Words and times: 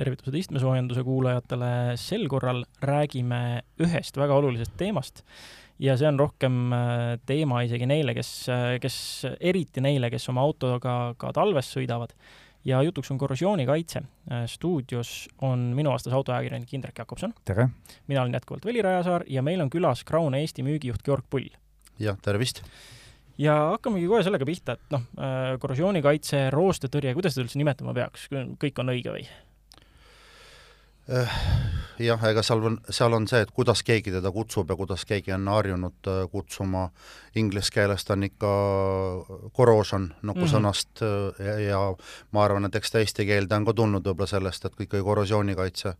tervitused 0.00 0.36
istmesoojenduse 0.40 1.04
kuulajatele, 1.04 1.72
sel 2.00 2.24
korral 2.32 2.64
räägime 2.80 3.60
ühest 3.84 4.16
väga 4.16 4.38
olulisest 4.40 4.78
teemast 4.80 5.24
ja 5.80 5.96
see 5.98 6.08
on 6.08 6.20
rohkem 6.20 6.60
äh, 6.76 7.16
teema 7.28 7.62
isegi 7.66 7.88
neile, 7.88 8.14
kes, 8.16 8.30
äh, 8.52 8.76
kes, 8.82 8.98
eriti 9.40 9.82
neile, 9.84 10.10
kes 10.12 10.28
oma 10.32 10.44
autoga 10.44 11.14
ka 11.20 11.34
talves 11.36 11.72
sõidavad. 11.76 12.14
ja 12.64 12.82
jutuks 12.84 13.08
on 13.10 13.16
korrosioonikaitse. 13.18 14.02
Äh, 14.30 14.44
stuudios 14.46 15.28
on 15.40 15.70
minu 15.76 15.94
aastas 15.94 16.12
autoajakirjanik 16.12 16.74
Indrek 16.74 16.98
Jakobson. 16.98 17.34
tere! 17.44 17.68
mina 18.06 18.22
olen 18.22 18.32
jätkuvalt 18.36 18.64
Veli 18.64 18.82
Rajasaar 18.82 19.24
ja 19.26 19.42
meil 19.42 19.60
on 19.60 19.70
külas 19.70 20.04
Crown 20.04 20.34
Eesti 20.34 20.62
müügijuht 20.62 21.02
Georg 21.04 21.24
Pull. 21.30 21.48
jah, 21.98 22.18
tervist! 22.22 22.62
ja 23.38 23.56
hakkamegi 23.70 24.06
kohe 24.06 24.22
sellega 24.22 24.44
pihta, 24.44 24.76
et 24.76 24.92
noh, 24.92 25.06
korrosioonikaitse, 25.60 26.50
roostetõrje, 26.52 27.14
kuidas 27.16 27.32
seda 27.32 27.46
üldse 27.46 27.58
nimetama 27.58 27.96
peaks, 27.96 28.28
kõik 28.60 28.82
on 28.82 28.92
õige 28.92 29.14
või? 29.16 29.24
Eh, 31.10 31.30
jah, 31.98 32.20
ega 32.30 32.42
seal 32.46 32.62
on, 32.68 32.76
seal 32.86 33.14
on 33.16 33.24
see, 33.26 33.40
et 33.42 33.50
kuidas 33.54 33.82
keegi 33.86 34.12
teda 34.14 34.30
kutsub 34.34 34.68
ja 34.70 34.76
kuidas 34.78 35.02
keegi 35.08 35.34
on 35.34 35.48
harjunud 35.50 36.10
äh, 36.10 36.20
kutsuma, 36.30 36.84
inglise 37.34 37.72
keeles 37.74 38.06
ta 38.06 38.14
on 38.14 38.28
ikka 38.28 38.50
corrosion 39.56 40.06
nagu 40.22 40.38
mm 40.38 40.44
-hmm. 40.44 40.52
sõnast 40.54 41.02
äh, 41.02 41.46
ja, 41.46 41.58
ja 41.64 41.80
ma 42.30 42.44
arvan, 42.44 42.64
et 42.64 42.78
eks 42.78 42.94
ta 42.94 43.02
eesti 43.02 43.26
keelde 43.26 43.56
on 43.56 43.66
ka 43.66 43.74
tulnud 43.74 44.06
võib-olla 44.06 44.30
sellest, 44.30 44.64
et 44.64 44.80
ikkagi 44.80 45.02
korrosioonikaitse. 45.02 45.94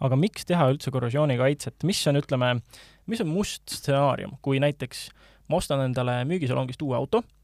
aga 0.00 0.16
miks 0.16 0.44
teha 0.44 0.70
üldse 0.70 0.90
korrosioonikaitset, 0.90 1.74
mis 1.82 2.06
on, 2.06 2.16
ütleme, 2.16 2.60
mis 3.06 3.20
on 3.20 3.28
must 3.28 3.62
stsenaarium, 3.68 4.38
kui 4.42 4.60
näiteks 4.60 5.10
ma 5.48 5.56
ostan 5.56 5.80
endale 5.80 6.24
müügisalongist 6.24 6.82
uue 6.82 6.96
auto 6.96 7.24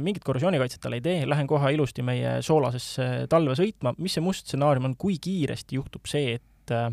mingit 0.00 0.24
korrosioonikaitset 0.24 0.80
tal 0.84 0.96
ei 0.96 1.02
tee, 1.04 1.24
lähen 1.28 1.48
kohe 1.48 1.72
ilusti 1.74 2.04
meie 2.06 2.38
soolasesse 2.44 3.26
talve 3.30 3.56
sõitma, 3.58 3.92
mis 4.00 4.16
see 4.16 4.24
must 4.24 4.48
stsenaarium 4.48 4.88
on, 4.90 4.96
kui 5.00 5.18
kiiresti 5.20 5.76
juhtub 5.76 6.08
see, 6.08 6.38
et 6.38 6.72
äh, 6.72 6.88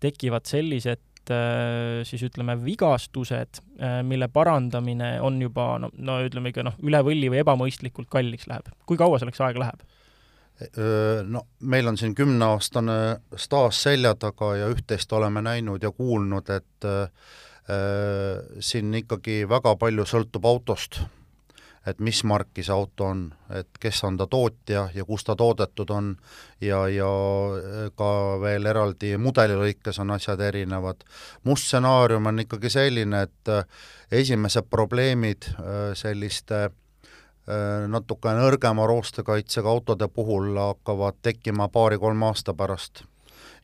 tekivad 0.00 0.48
sellised 0.48 1.32
äh, 1.34 2.00
siis 2.08 2.24
ütleme, 2.28 2.56
vigastused, 2.62 3.60
mille 4.08 4.28
parandamine 4.32 5.16
on 5.24 5.40
juba 5.42 5.74
no, 5.82 5.90
no 5.98 6.20
ütleme 6.24 6.52
ikka 6.52 6.64
noh, 6.64 6.78
üle 6.86 7.02
võlli 7.04 7.30
või 7.32 7.42
ebamõistlikult 7.42 8.08
kalliks 8.12 8.48
läheb. 8.48 8.72
kui 8.88 9.00
kaua 9.00 9.20
selleks 9.20 9.42
aega 9.44 9.66
läheb? 9.66 9.84
No 11.28 11.42
meil 11.68 11.90
on 11.90 11.98
siin 12.00 12.14
kümneaastane 12.16 12.94
staaž 13.36 13.76
selja 13.76 14.14
taga 14.16 14.54
ja 14.56 14.70
üht-teist 14.72 15.10
oleme 15.12 15.42
näinud 15.44 15.82
ja 15.84 15.90
kuulnud, 15.92 16.48
et 16.48 16.88
äh, 16.88 17.10
siin 18.60 18.94
ikkagi 18.94 19.42
väga 19.50 19.74
palju 19.76 20.06
sõltub 20.08 20.48
autost 20.48 21.02
et 21.86 22.00
mis 22.00 22.22
marki 22.24 22.64
see 22.66 22.74
auto 22.74 23.10
on, 23.10 23.22
et 23.54 23.80
kes 23.80 24.02
on 24.08 24.16
ta 24.18 24.26
tootja 24.30 24.88
ja 24.94 25.04
kus 25.04 25.24
ta 25.24 25.36
toodetud 25.36 25.90
on 25.94 26.12
ja, 26.60 26.80
ja 26.90 27.10
ka 27.96 28.10
veel 28.42 28.66
eraldi 28.66 29.14
mudeli 29.18 29.58
lõikes 29.58 30.00
on 30.02 30.10
asjad 30.16 30.40
erinevad. 30.40 31.04
must 31.44 31.66
stsenaarium 31.66 32.26
on 32.26 32.44
ikkagi 32.46 32.70
selline, 32.70 33.22
et 33.22 33.52
äh, 33.52 33.64
esimesed 34.10 34.70
probleemid 34.70 35.50
äh, 35.54 35.94
selliste 35.94 36.68
natuke 37.86 38.32
nõrgema 38.34 38.88
roostekaitsega 38.90 39.70
autode 39.70 40.08
puhul 40.10 40.56
hakkavad 40.58 41.20
tekkima 41.22 41.68
paari-kolme 41.70 42.26
aasta 42.26 42.54
pärast 42.58 43.04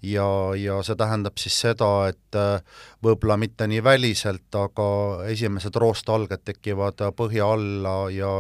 ja, 0.03 0.27
ja 0.59 0.79
see 0.83 0.97
tähendab 0.99 1.39
siis 1.41 1.59
seda, 1.65 1.91
et 2.13 2.39
äh, 2.39 2.81
võib-olla 3.05 3.37
mitte 3.41 3.67
nii 3.71 3.83
väliselt, 3.85 4.49
aga 4.59 4.89
esimesed 5.33 5.77
roostalged 5.79 6.45
tekivad 6.45 7.05
põhja 7.17 7.51
alla 7.55 7.97
ja 8.13 8.33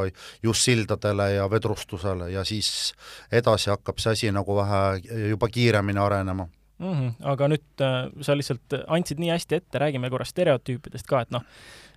just 0.42 0.68
sildadele 0.68 1.32
ja 1.36 1.50
vedrustusele 1.50 2.30
ja 2.32 2.44
siis 2.44 2.92
edasi 3.32 3.70
hakkab 3.70 4.02
see 4.02 4.18
asi 4.18 4.34
nagu 4.34 4.56
vähe 4.56 5.28
juba 5.30 5.48
kiiremini 5.48 6.00
arenema 6.00 6.48
mm. 6.82 6.92
-hmm. 6.92 7.12
aga 7.34 7.48
nüüd 7.48 7.84
äh, 7.86 8.10
sa 8.20 8.36
lihtsalt 8.36 8.80
andsid 8.86 9.22
nii 9.22 9.30
hästi 9.30 9.60
ette, 9.60 9.78
räägime 9.78 10.10
korra 10.10 10.24
stereotüüpidest 10.28 11.06
ka, 11.06 11.22
et 11.22 11.30
noh, 11.30 11.46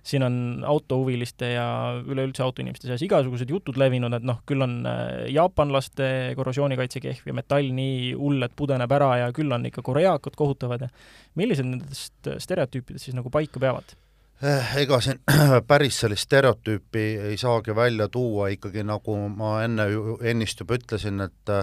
siin 0.06 0.22
on 0.26 0.38
autohuviliste 0.66 1.50
ja 1.56 1.66
üleüldse 2.06 2.44
autoinimeste 2.44 2.88
seas 2.88 3.02
igasugused 3.02 3.50
jutud 3.50 3.78
levinud, 3.80 4.14
et 4.16 4.26
noh, 4.26 4.40
küll 4.48 4.62
on 4.64 4.78
äh, 4.86 5.26
jaapanlaste 5.34 6.08
korrosioonikaitse 6.38 7.02
kehv 7.02 7.30
ja 7.30 7.36
metall 7.36 7.72
nii 7.74 8.14
hull, 8.18 8.40
et 8.46 8.56
pudeneb 8.56 8.96
ära 8.98 9.12
ja 9.24 9.28
küll 9.36 9.52
on 9.52 9.66
ikka 9.68 9.84
koreakad 9.86 10.38
kohutavad 10.38 10.86
ja 10.86 10.90
millised 11.38 11.66
nendest 11.68 12.34
stereotüüpidest 12.42 13.10
siis 13.10 13.18
nagu 13.18 13.32
paika 13.34 13.62
peavad? 13.62 13.96
Eh, 14.44 14.72
ega 14.82 14.98
siin 15.00 15.22
päris 15.70 16.02
sellist 16.02 16.28
stereotüüpi 16.28 17.04
ei 17.30 17.38
saagi 17.40 17.72
välja 17.76 18.10
tuua, 18.12 18.50
ikkagi 18.52 18.84
nagu 18.84 19.16
ma 19.32 19.62
enne 19.64 19.88
ennist 20.28 20.60
juba 20.60 20.76
ütlesin, 20.76 21.24
et 21.24 21.54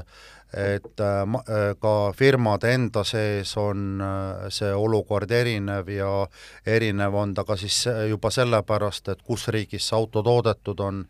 et 0.53 0.99
äh, 0.99 1.21
äh, 1.21 1.75
ka 1.81 2.13
firmade 2.13 2.73
enda 2.73 3.03
sees 3.03 3.55
on 3.57 4.01
äh, 4.01 4.49
see 4.53 4.69
olukord 4.73 5.31
erinev 5.31 5.89
ja 5.89 6.27
erinev 6.65 7.15
on 7.17 7.33
ta 7.33 7.43
ka 7.43 7.57
siis 7.57 7.87
juba 8.09 8.29
sellepärast, 8.31 9.09
et 9.09 9.23
kus 9.25 9.47
riigis 9.47 9.89
see 9.89 9.97
auto 9.97 10.21
toodetud 10.23 10.79
on, 10.85 11.01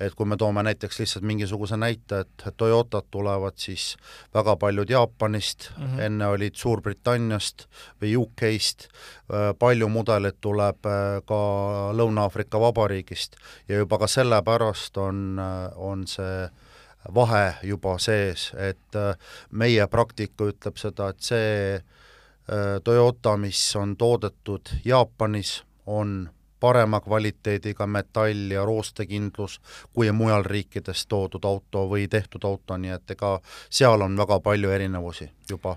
et 0.00 0.14
kui 0.14 0.28
me 0.28 0.36
toome 0.36 0.62
näiteks 0.68 1.00
lihtsalt 1.00 1.24
mingisuguse 1.24 1.80
näite, 1.80 2.24
et 2.24 2.46
Toyotad 2.56 3.08
tulevad 3.10 3.56
siis 3.56 3.96
väga 4.34 4.56
paljud 4.56 4.90
Jaapanist 4.90 5.70
mm, 5.70 5.86
-hmm. 5.86 6.00
enne 6.00 6.26
olid 6.26 6.54
Suurbritanniast 6.54 7.68
või 8.02 8.16
UK-st, 8.16 8.88
palju 9.58 9.88
mudeleid 9.88 10.40
tuleb 10.40 10.88
ka 11.24 11.40
Lõuna-Aafrika 11.96 12.60
Vabariigist 12.60 13.36
ja 13.68 13.78
juba 13.78 13.98
ka 13.98 14.06
sellepärast 14.06 14.96
on, 14.96 15.40
on 15.76 16.06
see 16.06 16.48
vahe 17.14 17.54
juba 17.62 17.98
sees, 17.98 18.52
et 18.56 18.96
äh, 18.96 19.16
meie 19.50 19.86
praktika 19.86 20.50
ütleb 20.50 20.76
seda, 20.80 21.10
et 21.10 21.24
see 21.24 21.74
äh, 21.76 22.76
Toyota, 22.84 23.36
mis 23.40 23.62
on 23.76 23.96
toodetud 23.96 24.74
Jaapanis, 24.84 25.62
on 25.86 26.30
parema 26.60 27.00
kvaliteediga 27.00 27.86
metall 27.86 28.50
ja 28.52 28.64
roostekindlus 28.64 29.60
kui 29.94 30.12
mujal 30.12 30.44
riikides 30.44 31.06
toodud 31.08 31.44
auto 31.44 31.86
või 31.88 32.08
tehtud 32.08 32.44
auto, 32.44 32.76
nii 32.76 32.92
et 32.98 33.14
ega 33.16 33.38
seal 33.70 34.04
on 34.04 34.16
väga 34.16 34.40
palju 34.44 34.70
erinevusi 34.70 35.30
juba. 35.50 35.76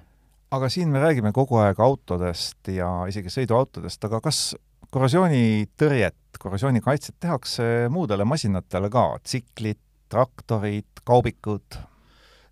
aga 0.52 0.70
siin 0.70 0.90
me 0.90 1.00
räägime 1.00 1.32
kogu 1.32 1.58
aeg 1.58 1.80
autodest 1.80 2.68
ja 2.68 2.90
isegi 3.08 3.30
sõiduautodest, 3.30 4.04
aga 4.06 4.20
kas 4.22 4.56
korrosioonitõrjet, 4.94 6.38
korrosioonikaitset 6.40 7.16
tehakse 7.20 7.64
muudele 7.90 8.26
masinatele 8.26 8.90
ka, 8.94 9.06
tsiklid, 9.24 9.80
traktorid, 10.14 11.02
kaubikud? 11.06 11.80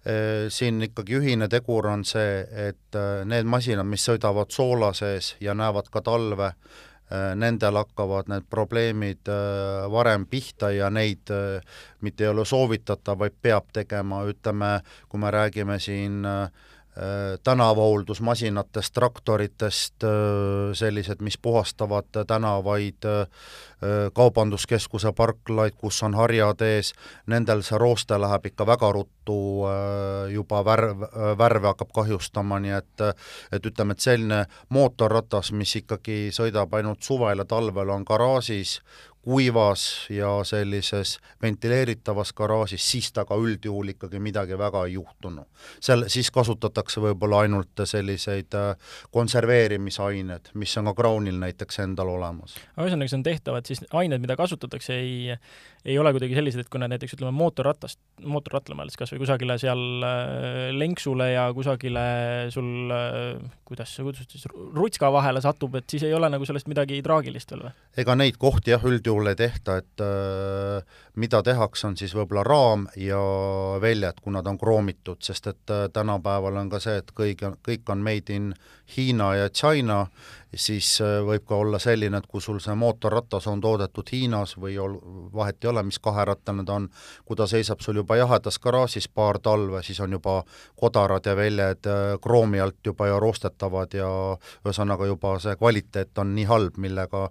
Äh, 0.02 0.48
siin 0.50 0.82
ikkagi 0.82 1.20
ühine 1.20 1.46
tegur 1.50 1.86
on 1.92 2.02
see, 2.10 2.40
et 2.70 2.98
äh, 2.98 3.22
need 3.30 3.46
masinad, 3.46 3.86
mis 3.86 4.02
sõidavad 4.08 4.50
soola 4.50 4.96
sees 4.98 5.36
ja 5.44 5.54
näevad 5.54 5.92
ka 5.94 6.02
talve, 6.02 6.48
äh, 6.50 7.36
nendel 7.38 7.78
hakkavad 7.78 8.32
need 8.32 8.48
probleemid 8.50 9.30
varem 9.94 10.26
pihta 10.26 10.72
ja 10.74 10.90
neid 10.90 11.30
mitte 12.02 12.26
ei 12.26 12.32
ole 12.34 12.48
soovitatav, 12.50 13.20
vaid 13.22 13.38
peab 13.42 13.70
tegema, 13.78 14.24
ütleme, 14.26 14.80
kui 15.10 15.22
me 15.22 15.32
räägime 15.38 15.78
siin 15.80 16.26
äh, 16.26 16.50
tänavahooldusmasinatest, 17.44 18.94
traktoritest, 18.94 20.04
äh, 20.04 20.10
sellised, 20.74 21.22
mis 21.22 21.38
puhastavad 21.38 22.06
tänavaid, 22.28 23.06
äh, 23.06 23.28
kaubanduskeskuse 24.14 25.12
parklaid, 25.12 25.74
kus 25.78 26.04
on 26.04 26.14
harjad 26.14 26.62
ees, 26.62 26.94
nendel 27.26 27.64
see 27.64 27.80
rooste 27.80 28.20
läheb 28.22 28.46
ikka 28.52 28.68
väga 28.68 28.92
ruttu 28.92 29.38
juba 30.30 30.60
värv, 30.66 31.02
värve 31.38 31.68
hakkab 31.72 31.90
kahjustama, 31.94 32.60
nii 32.60 32.76
et 32.78 33.04
et 33.52 33.66
ütleme, 33.66 33.96
et 33.98 34.06
selline 34.06 34.44
mootorratas, 34.70 35.52
mis 35.52 35.74
ikkagi 35.76 36.30
sõidab 36.36 36.74
ainult 36.78 37.02
suvel 37.02 37.42
ja 37.42 37.46
talvel, 37.46 37.90
on 37.90 38.06
garaažis, 38.06 38.82
kuivas 39.22 40.08
ja 40.10 40.30
sellises 40.44 41.20
ventileeritavas 41.42 42.34
garaažis, 42.34 42.86
siis 42.92 43.12
temaga 43.14 43.38
üldjuhul 43.38 43.94
ikkagi 43.94 44.20
midagi 44.20 44.58
väga 44.58 44.86
ei 44.88 44.94
juhtunud. 44.94 45.46
seal, 45.80 46.06
siis 46.08 46.32
kasutatakse 46.32 47.02
võib-olla 47.02 47.44
ainult 47.46 47.84
selliseid 47.86 48.58
äh, 48.58 48.96
konserveerimisaineid, 49.12 50.52
mis 50.54 50.78
on 50.78 50.90
ka 50.90 50.94
Crownil 50.98 51.38
näiteks 51.40 51.80
endal 51.86 52.10
olemas. 52.16 52.56
aga 52.76 52.88
ühesõnaga, 52.88 53.14
see 53.14 53.20
on 53.20 53.28
tehtav, 53.30 53.60
et 53.62 53.70
siis 53.70 53.86
ained, 53.92 54.22
mida 54.22 54.36
kasutatakse, 54.40 54.98
ei, 54.98 55.38
ei 55.86 55.98
ole 56.00 56.12
kuidagi 56.14 56.38
sellised, 56.38 56.64
et 56.64 56.70
kui 56.72 56.82
nad 56.82 56.92
näiteks 56.94 57.16
ütleme, 57.18 57.34
mootorratast, 57.36 58.00
mootorrattale 58.22 58.78
mõeldes 58.78 59.00
kas 59.00 59.14
või 59.14 59.24
kusagile 59.24 59.58
seal 59.62 60.06
äh, 60.06 60.70
lenksule 60.76 61.32
ja 61.34 61.48
kusagile 61.58 62.04
sul 62.54 62.94
äh, 62.94 63.42
kuidas 63.72 63.94
see, 63.96 64.04
kuidas 64.04 64.28
siis 64.28 64.46
rutska 64.52 65.10
vahele 65.14 65.42
satub, 65.44 65.76
et 65.80 65.88
siis 65.90 66.04
ei 66.04 66.14
ole 66.14 66.28
nagu 66.32 66.46
sellest 66.48 66.68
midagi 66.68 67.00
traagilist 67.06 67.54
veel 67.54 67.64
või? 67.68 67.72
ega 68.04 68.16
neid 68.20 68.38
kohti 68.42 68.74
jah, 68.74 68.84
üldjuhul 68.88 69.32
ei 69.32 69.40
tehta, 69.40 69.78
et 69.80 70.04
äh, 70.04 71.00
mida 71.16 71.42
tehakse, 71.46 71.88
on 71.88 71.96
siis 72.00 72.16
võib-olla 72.18 72.44
raam 72.48 72.86
ja 73.00 73.22
väljad, 73.82 74.20
kui 74.22 74.36
nad 74.36 74.48
on 74.52 74.60
kroomitud, 74.60 75.22
sest 75.24 75.48
et 75.54 75.74
äh, 75.74 75.88
tänapäeval 75.94 76.60
on 76.62 76.72
ka 76.74 76.82
see, 76.84 77.00
et 77.00 77.16
kõik, 77.16 77.46
kõik 77.64 77.94
on 77.94 78.04
made 78.04 78.36
in 78.36 78.52
Hiina 78.92 79.32
ja 79.40 79.50
China 79.50 80.04
siis 80.56 80.90
äh, 81.02 81.20
võib 81.26 81.46
ka 81.48 81.56
olla 81.56 81.80
selline, 81.80 82.18
et 82.18 82.28
kui 82.28 82.42
sul 82.42 82.60
see 82.64 82.76
mootorratas 82.76 83.48
on 83.48 83.62
toodetud 83.64 84.12
Hiinas 84.12 84.58
või 84.60 84.78
ol-, 84.82 85.00
vahet 85.34 85.64
ei 85.64 85.72
ole, 85.72 85.84
mis 85.88 86.00
kaherattane 86.00 86.66
ta 86.68 86.78
on, 86.80 86.90
kui 87.26 87.40
ta 87.40 87.48
seisab 87.48 87.82
sul 87.82 88.02
juba 88.02 88.18
jahedas 88.20 88.60
garaažis 88.60 89.08
paar 89.08 89.40
talve, 89.40 89.84
siis 89.84 90.00
on 90.04 90.18
juba 90.18 90.42
kodarad 90.80 91.26
ja 91.26 91.36
väljed 91.36 91.88
äh, 91.88 92.06
kroomi 92.22 92.60
alt 92.60 92.80
juba 92.86 93.08
ju 93.08 93.20
roostetavad 93.20 93.94
ja 93.96 94.10
ühesõnaga 94.66 95.08
juba 95.08 95.38
see 95.40 95.56
kvaliteet 95.60 96.18
on 96.24 96.36
nii 96.36 96.48
halb, 96.50 96.78
millega, 96.78 97.28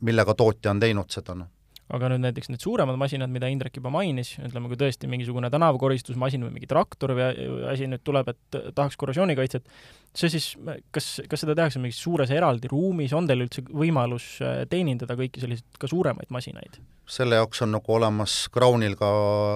millega 0.00 0.34
tootja 0.34 0.74
on 0.74 0.82
teinud 0.82 1.10
seda, 1.14 1.38
noh 1.38 1.52
aga 1.92 2.08
nüüd 2.12 2.22
näiteks 2.24 2.48
need 2.48 2.62
suuremad 2.64 2.96
masinad, 3.00 3.32
mida 3.32 3.50
Indrek 3.52 3.76
juba 3.76 3.92
mainis, 3.92 4.34
ütleme, 4.40 4.70
kui 4.70 4.78
tõesti 4.80 5.10
mingisugune 5.10 5.50
tänavakoristusmasin 5.52 6.46
või 6.46 6.54
mingi 6.56 6.70
traktor 6.70 7.12
või 7.16 7.28
asi 7.70 7.88
nüüd 7.90 8.04
tuleb, 8.06 8.30
et 8.32 8.58
tahaks 8.74 8.96
korrosioonikaitset, 9.00 9.68
see 10.16 10.32
siis, 10.32 10.50
kas, 10.94 11.10
kas 11.28 11.44
seda 11.44 11.56
tehakse 11.58 11.82
mingis 11.82 12.00
suures 12.00 12.32
eraldi 12.32 12.70
ruumis, 12.72 13.12
on 13.16 13.28
teil 13.28 13.44
üldse 13.44 13.64
võimalus 13.68 14.36
äh, 14.40 14.62
teenindada 14.70 15.18
kõiki 15.18 15.42
selliseid 15.44 15.80
ka 15.80 15.90
suuremaid 15.90 16.32
masinaid? 16.34 16.80
selle 17.04 17.36
jaoks 17.36 17.60
on 17.60 17.74
nagu 17.74 17.92
olemas 17.92 18.34
Crownil 18.52 18.94
ka 18.96 19.08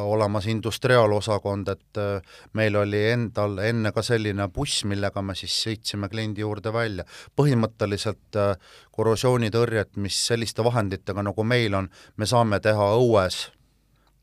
olemas 0.05 0.45
industriaalosakond, 0.53 1.71
et 1.73 2.01
äh, 2.01 2.35
meil 2.59 2.77
oli 2.77 3.01
endal 3.13 3.57
enne 3.65 3.93
ka 3.97 4.05
selline 4.05 4.51
buss, 4.53 4.83
millega 4.85 5.23
me 5.25 5.37
siis 5.39 5.55
sõitsime 5.65 6.11
kliendi 6.13 6.45
juurde 6.45 6.73
välja. 6.75 7.07
põhimõtteliselt 7.37 8.37
äh, 8.37 8.53
korrosioonitõrjet, 8.99 9.97
mis 10.03 10.19
selliste 10.27 10.65
vahenditega, 10.67 11.23
nagu 11.23 11.45
meil 11.47 11.75
on, 11.79 11.89
me 12.19 12.27
saame 12.27 12.61
teha 12.61 12.93
õues. 12.99 13.47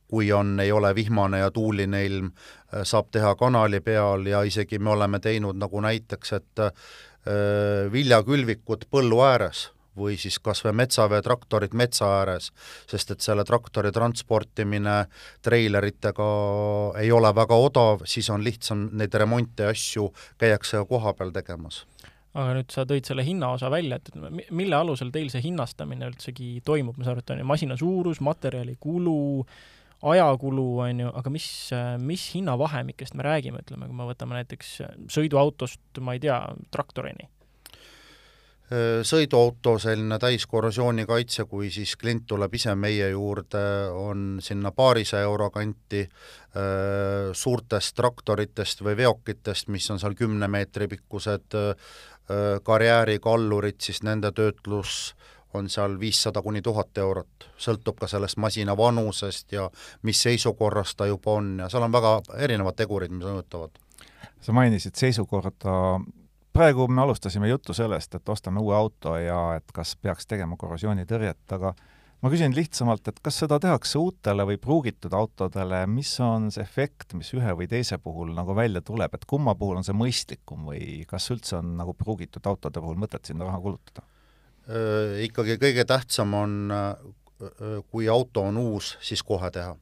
Kui 0.05 0.29
on, 0.31 0.59
ei 0.61 0.69
ole 0.71 0.91
vihmane 0.95 1.39
ja 1.41 1.49
tuuline 1.51 2.03
ilm, 2.05 2.27
saab 2.85 3.07
teha 3.11 3.33
kanali 3.35 3.79
peal 3.81 4.27
ja 4.29 4.43
isegi 4.45 4.77
me 4.79 4.91
oleme 4.93 5.19
teinud 5.19 5.57
nagu 5.57 5.81
näiteks, 5.81 6.33
et 6.37 6.61
äh, 6.61 6.91
viljakülvikud 7.91 8.85
põllu 8.91 9.23
ääres 9.25 9.71
või 9.97 10.17
siis 10.19 10.37
kas 10.43 10.59
või 10.65 10.75
metsaveetraktorid 10.81 11.73
metsa 11.73 12.09
ääres, 12.19 12.51
sest 12.91 13.15
et 13.15 13.23
selle 13.23 13.45
traktori 13.47 13.91
transportimine 13.95 14.97
treileritega 15.41 16.29
ei 16.99 17.11
ole 17.15 17.31
väga 17.35 17.55
odav, 17.55 18.03
siis 18.05 18.29
on 18.29 18.43
lihtsam 18.43 18.89
neid 18.91 19.13
remonte 19.15 19.63
ja 19.63 19.71
asju 19.71 20.11
käiakse 20.37 20.83
koha 20.89 21.15
peal 21.15 21.31
tegemas 21.35 21.85
aga 22.35 22.57
nüüd 22.57 22.73
sa 22.73 22.83
tõid 22.87 23.07
selle 23.07 23.23
hinnaosa 23.25 23.69
välja, 23.71 23.99
et 23.99 24.51
mille 24.51 24.75
alusel 24.75 25.11
teil 25.15 25.29
see 25.31 25.43
hinnastamine 25.45 26.09
üldsegi 26.11 26.59
toimub, 26.67 26.97
ma 26.97 27.07
saan 27.07 27.15
aru, 27.15 27.23
et 27.23 27.33
on 27.35 27.43
ju 27.43 27.47
masina 27.47 27.77
suurus, 27.79 28.19
materjali 28.25 28.75
kulu, 28.81 29.45
ajakulu, 30.05 30.65
on 30.85 31.05
ju, 31.05 31.13
aga 31.21 31.31
mis, 31.33 31.47
mis 32.03 32.25
hinnavahemikest 32.35 33.15
me 33.15 33.25
räägime, 33.25 33.63
ütleme, 33.63 33.87
kui 33.87 33.95
me 33.95 34.09
võtame 34.09 34.41
näiteks 34.41 34.75
sõiduautost, 35.15 36.03
ma 36.03 36.17
ei 36.17 36.23
tea, 36.27 36.41
traktorini? 36.75 37.29
sõiduauto 39.05 39.75
selline 39.77 40.17
täiskorrosioonikaitse, 40.17 41.43
kui 41.45 41.67
siis 41.69 41.91
klient 42.01 42.23
tuleb 42.31 42.53
ise 42.57 42.73
meie 42.75 43.11
juurde, 43.11 43.61
on 43.93 44.39
sinna 44.41 44.71
paarisaja 44.73 45.27
euro 45.27 45.51
kanti, 45.53 46.01
suurtest 47.33 47.95
traktoritest 47.95 48.81
või 48.81 48.97
veokitest, 49.03 49.69
mis 49.69 49.85
on 49.93 50.01
seal 50.01 50.17
kümne 50.17 50.49
meetri 50.49 50.89
pikkused 50.89 51.59
karjäärikallurid, 52.63 53.75
siis 53.79 54.03
nende 54.03 54.31
töötlus 54.31 55.15
on 55.55 55.69
seal 55.69 55.99
viissada 55.99 56.41
kuni 56.41 56.61
tuhat 56.61 56.97
eurot, 56.97 57.47
sõltub 57.57 57.99
ka 57.99 58.07
sellest 58.11 58.37
masina 58.41 58.75
vanusest 58.77 59.55
ja 59.55 59.69
mis 60.03 60.21
seisukorras 60.21 60.95
ta 60.95 61.07
juba 61.07 61.37
on 61.39 61.59
ja 61.59 61.69
seal 61.69 61.85
on 61.85 61.95
väga 61.95 62.19
erinevad 62.47 62.75
tegurid, 62.75 63.11
mis 63.11 63.25
mõjutavad. 63.25 63.79
sa 64.41 64.53
mainisid 64.53 64.95
seisukorda, 64.95 65.75
praegu 66.53 66.87
me 66.87 67.01
alustasime 67.01 67.47
juttu 67.47 67.73
sellest, 67.73 68.15
et 68.15 68.29
ostame 68.29 68.59
uue 68.59 68.75
auto 68.75 69.17
ja 69.17 69.55
et 69.55 69.71
kas 69.73 69.95
peaks 69.95 70.27
tegema 70.27 70.57
korrosioonitõrjet, 70.57 71.51
aga 71.51 71.73
ma 72.23 72.31
küsin 72.31 72.55
lihtsamalt, 72.55 73.07
et 73.11 73.19
kas 73.23 73.37
seda 73.43 73.59
tehakse 73.61 73.99
uutele 74.01 74.45
või 74.49 74.57
pruugitud 74.61 75.13
autodele, 75.13 75.83
mis 75.91 76.13
on 76.23 76.49
see 76.53 76.63
efekt, 76.63 77.13
mis 77.17 77.31
ühe 77.37 77.55
või 77.59 77.67
teise 77.71 77.99
puhul 78.01 78.33
nagu 78.37 78.55
välja 78.57 78.81
tuleb, 78.85 79.13
et 79.13 79.27
kumma 79.29 79.55
puhul 79.59 79.81
on 79.81 79.87
see 79.87 79.97
mõistlikum 79.97 80.67
või 80.71 81.03
kas 81.09 81.29
üldse 81.35 81.59
on 81.59 81.75
nagu 81.79 81.93
pruugitud 81.97 82.45
autode 82.49 82.81
puhul 82.81 82.99
mõtet 83.01 83.31
sinna 83.31 83.47
raha 83.49 83.61
kulutada? 83.63 84.07
ikkagi 85.21 85.59
kõige 85.61 85.83
tähtsam 85.85 86.31
on, 86.33 86.53
kui 87.91 88.07
auto 88.09 88.47
on 88.49 88.57
uus, 88.57 88.95
siis 88.97 89.21
kohe 89.21 89.51
teha. 89.53 89.75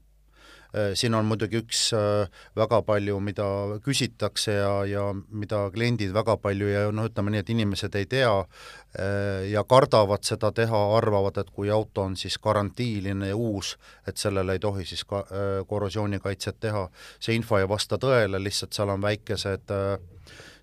Siin 0.98 1.14
on 1.14 1.28
muidugi 1.30 1.60
üks 1.62 1.82
väga 2.58 2.80
palju, 2.86 3.20
mida 3.22 3.46
küsitakse 3.86 4.56
ja, 4.56 4.72
ja 4.90 5.04
mida 5.14 5.68
kliendid 5.74 6.14
väga 6.16 6.38
palju 6.42 6.70
ja 6.72 6.86
noh, 6.92 7.10
ütleme 7.10 7.34
nii, 7.34 7.44
et 7.44 7.52
inimesed 7.54 7.98
ei 8.00 8.08
tea 8.10 8.32
ja 9.50 9.64
kardavad 9.70 10.26
seda 10.26 10.52
teha, 10.54 10.80
arvavad, 10.98 11.38
et 11.42 11.52
kui 11.54 11.70
auto 11.74 12.08
on 12.08 12.18
siis 12.18 12.40
garantiiline 12.42 13.30
ja 13.32 13.38
uus, 13.38 13.76
et 14.08 14.18
sellele 14.22 14.58
ei 14.58 14.62
tohi 14.62 14.86
siis 14.86 15.06
ka 15.10 15.24
korrosioonikaitset 15.70 16.60
teha. 16.60 16.88
see 17.20 17.36
info 17.36 17.58
ei 17.58 17.70
vasta 17.70 17.98
tõele, 17.98 18.42
lihtsalt 18.42 18.74
seal 18.74 18.94
on 18.94 19.02
väikesed 19.02 19.74
äh, 19.74 19.98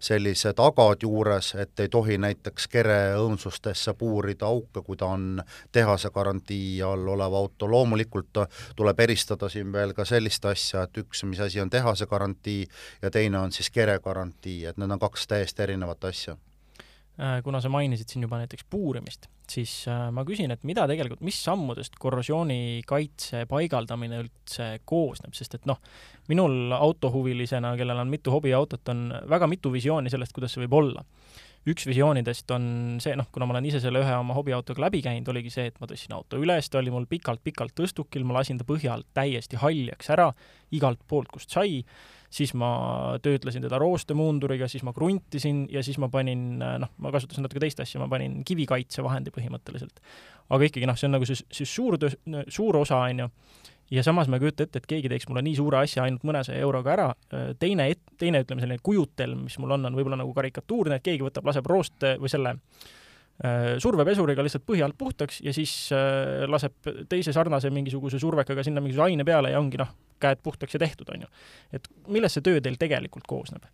sellised 0.00 0.58
agad 0.58 1.02
juures, 1.02 1.55
et 1.61 1.81
ei 1.81 1.88
tohi 1.88 2.19
näiteks 2.19 2.69
kere 2.73 2.99
õõnsustesse 3.20 3.94
puurida 3.99 4.49
auke, 4.49 4.82
kui 4.82 4.97
ta 4.97 5.12
on 5.14 5.43
tehase 5.73 6.11
garantii 6.14 6.82
all 6.82 7.08
olev 7.14 7.35
auto, 7.35 7.69
loomulikult 7.70 8.44
tuleb 8.76 9.00
eristada 9.00 9.49
siin 9.49 9.73
veel 9.73 9.94
ka 9.94 10.05
sellist 10.08 10.44
asja, 10.44 10.85
et 10.88 11.02
üks, 11.05 11.25
mis 11.29 11.41
asi 11.41 11.61
on 11.61 11.70
tehase 11.70 12.06
garantii 12.06 12.67
ja 13.02 13.11
teine 13.11 13.38
on 13.38 13.52
siis 13.52 13.70
kere 13.70 13.99
garantii, 14.02 14.64
et 14.67 14.81
need 14.81 14.91
on 14.91 15.02
kaks 15.02 15.29
täiesti 15.31 15.69
erinevat 15.69 16.05
asja 16.05 16.37
kuna 17.44 17.61
sa 17.61 17.69
mainisid 17.69 18.08
siin 18.08 18.25
juba 18.25 18.38
näiteks 18.40 18.64
puurimist, 18.70 19.26
siis 19.50 19.72
äh, 19.90 20.06
ma 20.14 20.25
küsin, 20.25 20.52
et 20.55 20.62
mida 20.69 20.87
tegelikult, 20.88 21.20
mis 21.26 21.37
sammudest 21.44 21.99
korrosioonikaitse 22.00 23.44
paigaldamine 23.50 24.22
üldse 24.22 24.70
koosneb, 24.88 25.34
sest 25.37 25.58
et 25.58 25.69
noh, 25.69 25.81
minul 26.31 26.72
autohuvilisena, 26.76 27.75
kellel 27.76 28.00
on 28.00 28.12
mitu 28.12 28.32
hobiautot, 28.32 28.88
on 28.93 29.11
väga 29.28 29.50
mitu 29.50 29.72
visiooni 29.75 30.12
sellest, 30.12 30.32
kuidas 30.37 30.56
see 30.56 30.64
võib 30.64 30.78
olla. 30.81 31.05
üks 31.69 31.84
visioonidest 31.84 32.50
on 32.56 32.62
see, 33.05 33.12
noh, 33.20 33.26
kuna 33.32 33.44
ma 33.44 33.52
olen 33.52 33.67
ise 33.69 33.82
selle 33.84 34.00
ühe 34.00 34.14
oma 34.17 34.32
hobiautoga 34.38 34.87
läbi 34.87 35.02
käinud, 35.05 35.28
oligi 35.28 35.50
see, 35.52 35.67
et 35.69 35.76
ma 35.81 35.88
tõstsin 35.90 36.14
auto 36.17 36.40
üles, 36.40 36.70
ta 36.72 36.81
oli 36.81 36.94
mul 36.94 37.05
pikalt-pikalt 37.11 37.75
tõstukil, 37.76 38.25
ma 38.25 38.38
lasin 38.38 38.56
ta 38.56 38.64
põhja 38.64 38.94
alt 38.94 39.11
täiesti 39.12 39.61
haljaks 39.61 40.08
ära, 40.17 40.31
igalt 40.72 41.05
poolt, 41.06 41.28
kust 41.34 41.52
sai 41.52 41.82
siis 42.31 42.53
ma 42.55 42.71
töötlesin 43.23 43.65
teda 43.65 43.79
roostemuunduriga, 43.82 44.69
siis 44.71 44.85
ma 44.87 44.94
kruntisin 44.94 45.65
ja 45.73 45.82
siis 45.82 45.99
ma 45.99 46.09
panin, 46.09 46.61
noh, 46.61 46.93
ma 47.03 47.11
kasutasin 47.15 47.44
natuke 47.47 47.62
teist 47.62 47.82
asja, 47.82 48.00
ma 48.03 48.09
panin 48.11 48.41
kivikaitsevahendi 48.47 49.35
põhimõtteliselt. 49.35 49.99
aga 50.50 50.67
ikkagi 50.67 50.87
noh, 50.87 50.99
see 50.99 51.11
on 51.11 51.19
nagu 51.19 51.27
see, 51.27 51.43
see 51.51 51.67
suur 51.69 51.99
töö, 51.99 52.15
suur 52.49 52.79
osa, 52.81 53.03
on 53.10 53.25
ju, 53.25 53.29
ja 53.96 54.06
samas 54.06 54.31
ma 54.31 54.39
ei 54.39 54.46
kujuta 54.46 54.67
ette, 54.67 54.82
et 54.82 54.89
keegi 54.94 55.10
teeks 55.10 55.29
mulle 55.31 55.43
nii 55.46 55.58
suure 55.58 55.82
asja 55.82 56.06
ainult 56.06 56.25
mõnesaja 56.27 56.63
euroga 56.63 56.94
ära, 56.94 57.10
teine 57.58 57.91
teine, 58.19 58.44
ütleme, 58.44 58.63
selline 58.63 58.82
kujutelm, 58.82 59.44
mis 59.49 59.58
mul 59.58 59.75
on, 59.75 59.91
on 59.91 59.99
võib-olla 59.99 60.22
nagu 60.22 60.34
karikatuurne, 60.37 61.01
et 61.01 61.06
keegi 61.06 61.27
võtab, 61.27 61.46
laseb 61.51 61.67
rooste 61.67 62.15
või 62.20 62.31
selle 62.31 62.55
äh, 62.55 62.89
survepesuriga 63.81 64.44
lihtsalt 64.44 64.67
põhja 64.69 64.85
alt 64.85 64.99
puhtaks 65.01 65.41
ja 65.41 65.53
siis 65.56 65.73
äh, 65.97 66.44
laseb 66.51 66.91
teise 67.09 67.32
sarnase 67.32 67.70
mingisuguse 67.73 68.20
survekaga 68.20 68.65
sinna 68.67 68.82
mingisuguse 68.85 69.06
aine 69.09 69.25
peale 69.25 69.55
ja 69.55 69.61
ongi 69.63 69.81
noh, 69.81 69.94
käed 70.20 70.43
puhtaks 70.44 70.77
ja 70.77 70.82
tehtud, 70.82 71.09
on 71.15 71.25
ju. 71.25 71.31
et 71.73 71.89
millest 72.09 72.37
see 72.37 72.44
töö 72.51 72.61
teil 72.61 72.77
tegelikult 72.81 73.29
koosneb? 73.31 73.65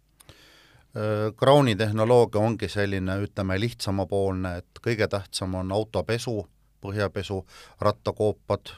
Crowni 1.37 1.75
tehnoloogia 1.77 2.41
ongi 2.41 2.71
selline, 2.73 3.19
ütleme, 3.21 3.59
lihtsamapoolne, 3.61 4.55
et 4.63 4.79
kõige 4.81 5.05
tähtsam 5.13 5.59
on 5.61 5.75
autopesu, 5.77 6.39
põhjapesu, 6.81 7.43
rattakoopad, 7.85 8.73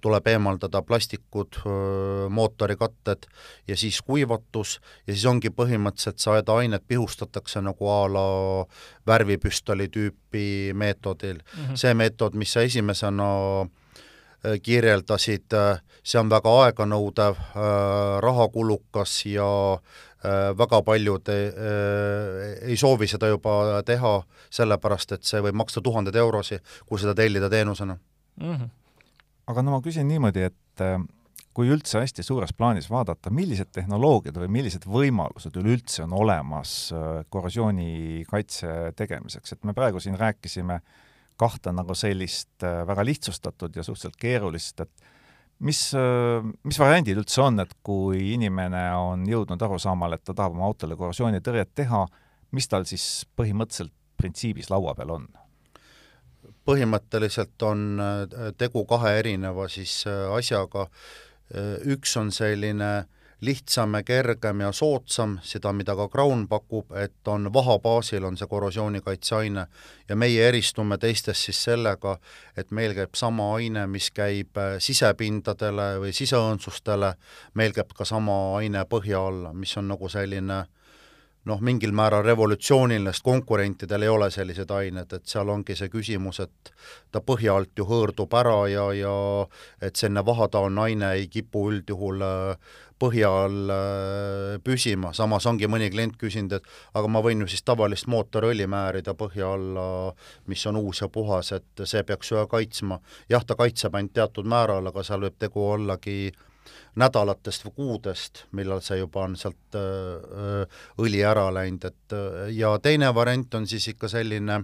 tuleb 0.00 0.26
eemaldada 0.26 0.82
plastikud, 0.82 1.58
mootorikatted 2.30 3.26
ja 3.68 3.76
siis 3.76 4.02
kuivatus 4.02 4.80
ja 5.06 5.14
siis 5.14 5.24
ongi 5.26 5.50
põhimõtteliselt 5.50 6.20
saedeainet 6.22 6.84
pihustatakse 6.88 7.62
nagu 7.64 7.90
a 7.90 8.02
la 8.12 8.26
värvipüstoli 9.06 9.88
tüüpi 9.88 10.74
meetodil 10.74 11.38
mm. 11.38 11.62
-hmm. 11.62 11.76
see 11.76 11.94
meetod, 11.94 12.34
mis 12.34 12.52
sa 12.52 12.62
esimesena 12.62 13.30
kirjeldasid, 14.62 15.54
see 16.02 16.20
on 16.20 16.30
väga 16.30 16.52
aeganõudev, 16.64 17.38
rahakulukas 18.22 19.26
ja 19.26 19.48
väga 20.58 20.82
paljud 20.82 21.28
ei 21.32 22.76
soovi 22.76 23.06
seda 23.06 23.28
juba 23.32 23.82
teha, 23.86 24.22
sellepärast 24.50 25.12
et 25.12 25.24
see 25.24 25.42
võib 25.42 25.54
maksta 25.54 25.80
tuhandeid 25.80 26.16
eurosid, 26.16 26.60
kui 26.86 26.98
seda 26.98 27.14
tellida 27.14 27.50
teenusena 27.50 27.98
mm. 28.40 28.54
-hmm 28.54 28.85
aga 29.50 29.62
no 29.62 29.76
ma 29.76 29.82
küsin 29.84 30.08
niimoodi, 30.10 30.46
et 30.50 30.84
äh, 30.84 30.98
kui 31.56 31.70
üldse 31.72 32.02
hästi 32.02 32.24
suures 32.26 32.52
plaanis 32.56 32.90
vaadata, 32.92 33.32
millised 33.34 33.70
tehnoloogiad 33.74 34.38
või 34.42 34.50
millised 34.58 34.86
võimalused 34.90 35.56
üleüldse 35.60 36.04
on 36.04 36.16
olemas 36.18 36.76
äh, 36.94 37.20
korrosioonikaitse 37.32 38.92
tegemiseks, 38.98 39.56
et 39.56 39.68
me 39.68 39.74
praegu 39.76 40.02
siin 40.02 40.18
rääkisime 40.20 40.80
kahte 41.40 41.72
nagu 41.76 41.94
sellist 41.96 42.64
äh, 42.66 42.82
väga 42.88 43.04
lihtsustatud 43.06 43.76
ja 43.76 43.84
suhteliselt 43.86 44.18
keerulist, 44.20 44.82
et 44.82 45.12
mis, 45.64 45.80
mis 46.68 46.76
variandid 46.76 47.16
üldse 47.16 47.40
on, 47.40 47.62
et 47.62 47.70
kui 47.86 48.34
inimene 48.34 48.82
on 49.00 49.22
jõudnud 49.28 49.62
arusaamale, 49.64 50.18
et 50.18 50.26
ta 50.26 50.34
tahab 50.36 50.52
oma 50.52 50.66
autole 50.68 50.98
korrosioonitõrjet 51.00 51.72
teha, 51.80 52.02
mis 52.52 52.68
tal 52.68 52.84
siis 52.88 53.24
põhimõtteliselt 53.38 53.94
printsiibis 54.20 54.68
laua 54.72 54.92
peal 54.98 55.14
on? 55.16 55.28
Põhimõtteliselt 56.66 57.62
on 57.62 58.00
äh, 58.00 58.52
tegu 58.58 58.84
kahe 58.88 59.18
erineva 59.20 59.68
siis 59.70 60.02
äh, 60.10 60.26
asjaga, 60.34 60.88
äh, 61.54 61.76
üks 61.92 62.16
on 62.20 62.32
selline 62.34 63.06
lihtsam 63.44 63.92
ja 63.94 64.00
kergem 64.02 64.62
ja 64.64 64.70
soodsam, 64.72 65.34
seda, 65.44 65.68
mida 65.76 65.92
ka 65.98 66.06
Crown 66.08 66.46
pakub, 66.48 66.94
et 66.96 67.28
on 67.28 67.50
vaha 67.52 67.76
baasil, 67.84 68.24
on 68.24 68.38
see 68.40 68.48
korrosioonikaitseaine. 68.48 69.66
Ja 70.08 70.16
meie 70.16 70.46
eristume 70.48 70.96
teistest 70.98 71.44
siis 71.44 71.60
sellega, 71.68 72.16
et 72.56 72.72
meil 72.72 72.96
käib 72.96 73.12
sama 73.14 73.50
aine, 73.58 73.84
mis 73.92 74.08
käib 74.16 74.56
sisepindadele 74.80 75.90
või 76.00 76.14
siseõõnsustele, 76.16 77.12
meil 77.60 77.76
käib 77.76 77.92
ka 77.98 78.08
sama 78.08 78.38
aine 78.56 78.86
põhja 78.88 79.20
alla, 79.28 79.52
mis 79.52 79.76
on 79.76 79.92
nagu 79.92 80.08
selline 80.08 80.62
äh, 80.62 80.72
noh, 81.46 81.60
mingil 81.62 81.92
määral 81.94 82.24
revolutsiooniline, 82.26 83.12
sest 83.14 83.24
konkurentidel 83.26 84.02
ei 84.02 84.10
ole 84.10 84.30
sellised 84.34 84.70
ained, 84.74 85.12
et 85.14 85.30
seal 85.30 85.50
ongi 85.52 85.76
see 85.78 85.90
küsimus, 85.92 86.40
et 86.42 86.72
ta 87.14 87.22
põhja 87.22 87.54
alt 87.56 87.78
ju 87.78 87.86
hõõrdub 87.86 88.34
ära 88.38 88.56
ja, 88.70 88.88
ja 88.96 89.14
et 89.82 89.96
selline 89.96 90.24
vahataoline 90.26 90.82
aine 90.88 91.12
ei 91.20 91.28
kipu 91.30 91.68
üldjuhul 91.70 92.24
äh, 92.26 92.72
põhja 92.98 93.30
all 93.44 93.70
äh, 93.70 94.56
püsima, 94.64 95.12
samas 95.14 95.46
ongi 95.46 95.68
mõni 95.70 95.90
klient 95.92 96.16
küsinud, 96.18 96.58
et 96.58 96.98
aga 96.98 97.12
ma 97.12 97.22
võin 97.22 97.44
ju 97.44 97.50
siis 97.52 97.62
tavalist 97.66 98.10
mootoriõli 98.10 98.66
määrida 98.70 99.14
põhja 99.14 99.52
alla, 99.54 99.86
mis 100.50 100.66
on 100.66 100.80
uus 100.82 101.04
ja 101.04 101.10
puhas, 101.12 101.52
et 101.54 101.84
see 101.84 102.02
peaks 102.08 102.32
ju 102.32 102.42
kaitsma. 102.50 102.98
jah, 103.30 103.44
ta 103.44 103.54
kaitseb 103.54 103.94
ainult 103.94 104.16
teatud 104.18 104.50
määral, 104.50 104.90
aga 104.90 105.06
seal 105.06 105.22
võib 105.28 105.38
tegu 105.38 105.62
ollagi 105.76 106.18
äh, 106.32 106.44
nädalatest 106.96 107.66
või 107.66 107.74
kuudest, 107.76 108.44
millal 108.56 108.80
see 108.84 108.98
juba 108.98 109.26
on 109.26 109.36
sealt 109.36 109.76
öö, 109.76 110.64
õli 111.02 111.20
ära 111.24 111.50
läinud, 111.54 111.84
et 111.84 112.16
ja 112.56 112.76
teine 112.82 113.12
variant 113.14 113.54
on 113.54 113.66
siis 113.68 113.88
ikka 113.92 114.08
selline 114.08 114.62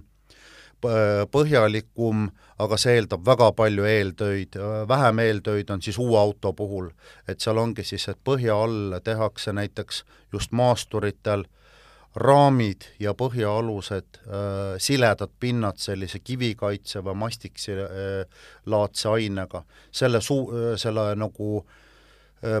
põhjalikum, 1.31 2.27
aga 2.59 2.77
see 2.79 2.97
eeldab 2.97 3.25
väga 3.25 3.51
palju 3.55 3.85
eeltöid, 3.87 4.57
vähem 4.89 5.19
eeltöid 5.23 5.69
on 5.71 5.81
siis 5.81 5.97
uue 5.97 6.19
auto 6.19 6.53
puhul. 6.53 6.89
et 7.27 7.39
seal 7.39 7.57
ongi 7.57 7.83
siis, 7.83 8.07
et 8.07 8.17
põhja 8.23 8.55
all 8.55 8.99
tehakse 9.03 9.53
näiteks 9.53 10.03
just 10.33 10.51
maasturitel 10.51 11.45
raamid 12.15 12.83
ja 12.99 13.13
põhjaalused 13.13 14.19
äh,, 14.27 14.75
siledad 14.77 15.31
pinnad 15.39 15.77
sellise 15.77 16.19
kivikaitse 16.19 16.99
või 16.99 17.15
mastiksilaadse 17.15 19.07
äh, 19.07 19.13
ainega. 19.13 19.63
selle 19.91 20.21
suu-, 20.21 20.75
selle 20.77 21.15
nagu 21.15 21.57
äh, 21.57 21.65
Äh, 21.65 21.79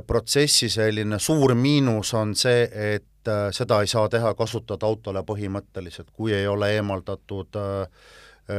protsessi 0.07 0.69
selline 0.69 1.19
suur 1.19 1.55
miinus 1.59 2.13
on 2.13 2.35
see, 2.39 2.67
et 2.95 3.27
äh, 3.27 3.47
seda 3.51 3.81
ei 3.83 3.87
saa 3.91 4.09
teha, 4.09 4.33
kasutada 4.39 4.87
autole 4.87 5.23
põhimõtteliselt, 5.27 6.13
kui 6.13 6.33
ei 6.33 6.47
ole 6.47 6.71
eemaldatud 6.77 7.59
äh, 7.59 7.87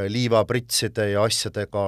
liivapritside 0.08 1.10
ja 1.10 1.22
asjadega 1.28 1.80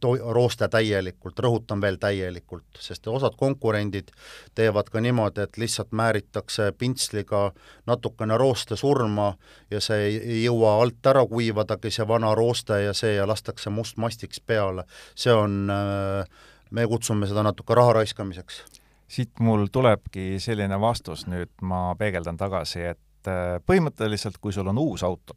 to-, 0.00 0.32
rooste 0.36 0.68
täielikult, 0.68 1.38
rõhutan 1.40 1.80
veel 1.80 1.96
täielikult, 2.00 2.80
sest 2.80 3.08
osad 3.08 3.36
konkurendid 3.40 4.10
teevad 4.54 4.90
ka 4.92 5.00
niimoodi, 5.00 5.44
et 5.44 5.56
lihtsalt 5.60 5.92
määritakse 5.96 6.70
pintsliga 6.78 7.46
natukene 7.88 8.36
rooste 8.40 8.76
surma 8.76 9.30
ja 9.72 9.80
see 9.80 10.08
ei 10.08 10.42
jõua 10.44 10.78
alt 10.82 11.12
ära 11.12 11.24
kuivadagi, 11.28 11.92
see 11.92 12.08
vana 12.08 12.34
rooste 12.36 12.82
ja 12.86 12.96
see, 12.96 13.16
ja 13.16 13.28
lastakse 13.28 13.72
must 13.72 13.96
mastiks 13.96 14.40
peale. 14.40 14.84
see 15.16 15.32
on 15.32 15.72
äh, 15.72 16.28
me 16.74 16.86
kutsume 16.90 17.28
seda 17.30 17.44
natuke 17.46 17.76
raha 17.78 18.00
raiskamiseks. 18.00 18.64
siit 19.08 19.38
mul 19.38 19.68
tulebki 19.72 20.40
selline 20.42 20.80
vastus 20.80 21.26
nüüd, 21.30 21.52
ma 21.62 21.94
peegeldan 21.98 22.38
tagasi, 22.40 22.80
et 22.94 23.30
äh, 23.30 23.60
põhimõtteliselt, 23.68 24.40
kui 24.42 24.52
sul 24.52 24.68
on 24.72 24.80
uus 24.80 25.04
auto, 25.06 25.36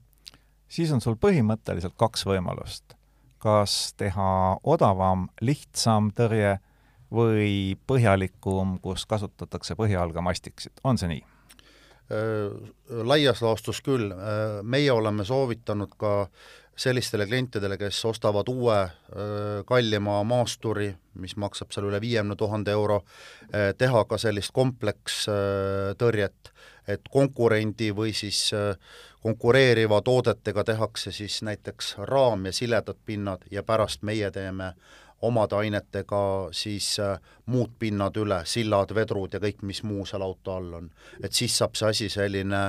siis 0.67 0.91
on 0.95 1.03
sul 1.03 1.19
põhimõtteliselt 1.21 1.97
kaks 1.97 2.25
võimalust. 2.25 2.95
kas 3.37 3.93
teha 3.93 4.57
odavam, 4.63 5.27
lihtsam 5.41 6.09
tõrje 6.17 6.57
või 7.13 7.77
põhjalikum, 7.87 8.79
kus 8.81 9.05
kasutatakse 9.05 9.75
põhialga 9.77 10.23
mastiksit, 10.25 10.81
on 10.83 10.97
see 10.97 11.11
nii? 11.11 11.25
Äh, 12.07 12.71
laias 13.03 13.43
laastus 13.43 13.83
küll, 13.83 14.09
äh, 14.11 14.63
meie 14.63 14.91
oleme 14.91 15.25
soovitanud 15.27 15.93
ka 15.99 16.29
sellistele 16.77 17.25
klientidele, 17.25 17.77
kes 17.77 18.03
ostavad 18.05 18.49
uue 18.51 18.77
kallima 19.65 20.19
maasturi, 20.23 20.91
mis 21.17 21.35
maksab 21.35 21.73
seal 21.73 21.87
üle 21.89 22.01
viiekümne 22.01 22.37
tuhande 22.37 22.71
euro, 22.71 23.01
teha 23.77 24.03
ka 24.05 24.19
sellist 24.21 24.53
komplekstõrjet, 24.53 26.51
et 26.87 27.09
konkurendi 27.11 27.89
või 27.95 28.13
siis 28.15 28.51
konkureeriva 29.25 30.01
toodetega 30.01 30.63
tehakse 30.63 31.11
siis 31.11 31.41
näiteks 31.43 31.95
raam 32.07 32.45
ja 32.45 32.53
siledad 32.53 33.01
pinnad 33.05 33.43
ja 33.51 33.63
pärast 33.63 34.05
meie 34.07 34.31
teeme 34.31 34.73
omade 35.21 35.55
ainetega 35.55 36.21
siis 36.55 36.99
äh, 37.01 37.17
muud 37.49 37.73
pinnad 37.79 38.17
üle, 38.21 38.41
sillad, 38.45 38.93
vedrud 38.95 39.33
ja 39.33 39.41
kõik, 39.41 39.63
mis 39.65 39.81
muu 39.87 40.05
seal 40.05 40.25
auto 40.25 40.57
all 40.57 40.73
on. 40.81 40.89
et 41.23 41.33
siis 41.33 41.57
saab 41.57 41.77
see 41.79 41.89
asi 41.89 42.09
selline 42.13 42.61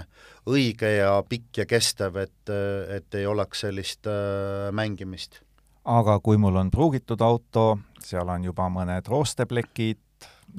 õige 0.49 0.95
ja 0.97 1.19
pikk 1.29 1.63
ja 1.63 1.67
kestev, 1.69 2.17
et, 2.17 2.53
et 2.97 3.19
ei 3.21 3.27
oleks 3.27 3.67
sellist 3.67 4.09
äh, 4.09 4.71
mängimist. 4.73 5.43
aga 5.85 6.19
kui 6.21 6.41
mul 6.41 6.57
on 6.57 6.71
pruugitud 6.71 7.21
auto, 7.21 7.79
seal 8.05 8.29
on 8.29 8.45
juba 8.49 8.69
mõned 8.73 9.09
roosteplekid, 9.09 10.01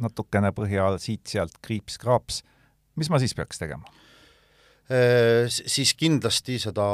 natukene 0.01 0.53
põhja 0.53 0.85
all 0.85 0.99
siit-sealt 1.01 1.57
kriips-kraaps, 1.65 2.43
mis 2.95 3.09
ma 3.09 3.19
siis 3.21 3.33
peaks 3.33 3.61
tegema? 3.61 3.98
Äh, 4.89 5.45
siis 5.49 5.91
kindlasti 5.93 6.55
seda 6.57 6.85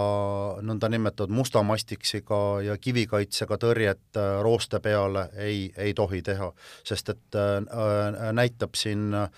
nõndanimetatud 0.67 1.31
musta 1.31 1.61
mastiksiga 1.63 2.39
ja 2.65 2.75
kivikaitsega 2.75 3.55
tõrjet 3.61 4.19
äh, 4.19 4.41
rooste 4.43 4.81
peale 4.83 5.29
ei, 5.39 5.69
ei 5.79 5.93
tohi 5.95 6.19
teha, 6.27 6.49
sest 6.83 7.13
et 7.13 7.37
äh, 7.39 8.33
näitab 8.35 8.75
siin 8.75 9.13
äh, 9.15 9.29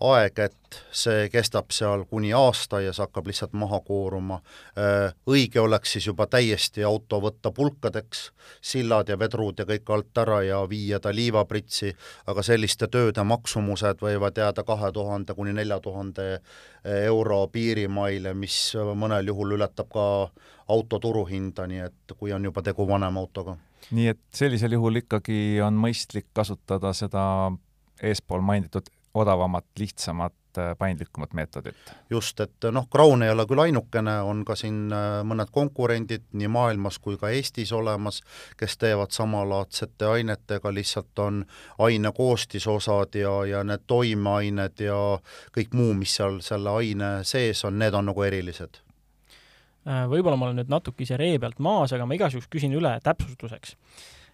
aeg, 0.00 0.38
et 0.38 0.78
see 0.94 1.28
kestab 1.30 1.70
seal 1.74 2.04
kuni 2.10 2.32
aasta 2.34 2.80
ja 2.82 2.92
see 2.92 3.04
hakkab 3.04 3.28
lihtsalt 3.30 3.52
maha 3.58 3.80
kooruma. 3.86 4.40
Äh, 4.78 5.14
õige 5.30 5.60
oleks 5.62 5.94
siis 5.94 6.08
juba 6.10 6.26
täiesti 6.30 6.84
auto 6.84 7.20
võtta 7.22 7.52
pulkadeks, 7.54 8.24
sillad 8.60 9.08
ja 9.08 9.18
vedrud 9.18 9.58
ja 9.58 9.66
kõik 9.68 9.92
alt 9.94 10.22
ära 10.24 10.40
ja 10.42 10.62
viia 10.70 11.00
ta 11.00 11.12
liivapritsi, 11.14 11.94
aga 12.26 12.42
selliste 12.42 12.88
tööde 12.88 13.24
maksumused 13.24 14.02
võivad 14.02 14.38
jääda 14.38 14.64
kahe 14.66 14.92
tuhande 14.92 15.34
kuni 15.34 15.54
nelja 15.54 15.80
tuhande 15.80 16.40
euro 16.84 17.46
piirimaile, 17.52 18.34
mis 18.34 18.74
mõnel 18.74 19.30
juhul 19.30 19.56
ületab 19.56 19.88
ka 19.92 20.08
auto 20.68 20.98
turuhinda, 20.98 21.66
nii 21.68 21.84
et 21.86 22.16
kui 22.18 22.32
on 22.32 22.44
juba 22.44 22.62
tegu 22.62 22.88
vanema 22.88 23.20
autoga. 23.20 23.56
nii 23.90 24.08
et 24.08 24.20
sellisel 24.32 24.72
juhul 24.72 24.96
ikkagi 25.02 25.60
on 25.60 25.76
mõistlik 25.76 26.30
kasutada 26.32 26.92
seda 26.96 27.52
eespool 28.02 28.40
mainitud 28.40 28.88
odavamat, 29.14 29.64
lihtsamat, 29.78 30.34
äh, 30.58 30.76
paindlikumat 30.78 31.32
meetodit. 31.32 31.76
just, 32.10 32.40
et 32.40 32.66
noh, 32.72 32.88
Crown 32.90 33.22
ei 33.22 33.30
ole 33.30 33.46
küll 33.46 33.62
ainukene, 33.62 34.16
on 34.22 34.44
ka 34.44 34.56
siin 34.58 34.92
äh, 34.92 35.20
mõned 35.26 35.50
konkurendid 35.54 36.26
nii 36.32 36.48
maailmas 36.48 36.98
kui 36.98 37.16
ka 37.20 37.30
Eestis 37.30 37.72
olemas, 37.72 38.22
kes 38.56 38.78
teevad 38.78 39.14
samalaadsete 39.14 40.06
ainetega, 40.16 40.74
lihtsalt 40.74 41.18
on 41.18 41.44
aine 41.78 42.12
koostisosad 42.12 43.14
ja, 43.14 43.36
ja 43.46 43.62
need 43.64 43.86
toimeained 43.86 44.82
ja 44.82 44.98
kõik 45.54 45.74
muu, 45.74 45.94
mis 45.94 46.16
seal 46.18 46.40
selle 46.42 46.74
aine 46.74 47.14
sees 47.22 47.64
on, 47.64 47.78
need 47.78 47.94
on 47.94 48.10
nagu 48.10 48.26
erilised 48.26 48.82
äh, 49.86 50.04
võib-olla 50.10 50.36
ma 50.36 50.50
olen 50.50 50.62
nüüd 50.62 50.74
natuke 50.74 51.06
ise 51.06 51.18
ree 51.20 51.38
pealt 51.38 51.62
maas, 51.62 51.94
aga 51.94 52.06
ma 52.06 52.18
igaks 52.18 52.34
juhuks 52.34 52.50
küsin 52.50 52.74
üle 52.74 52.98
täpsustuseks. 53.04 53.76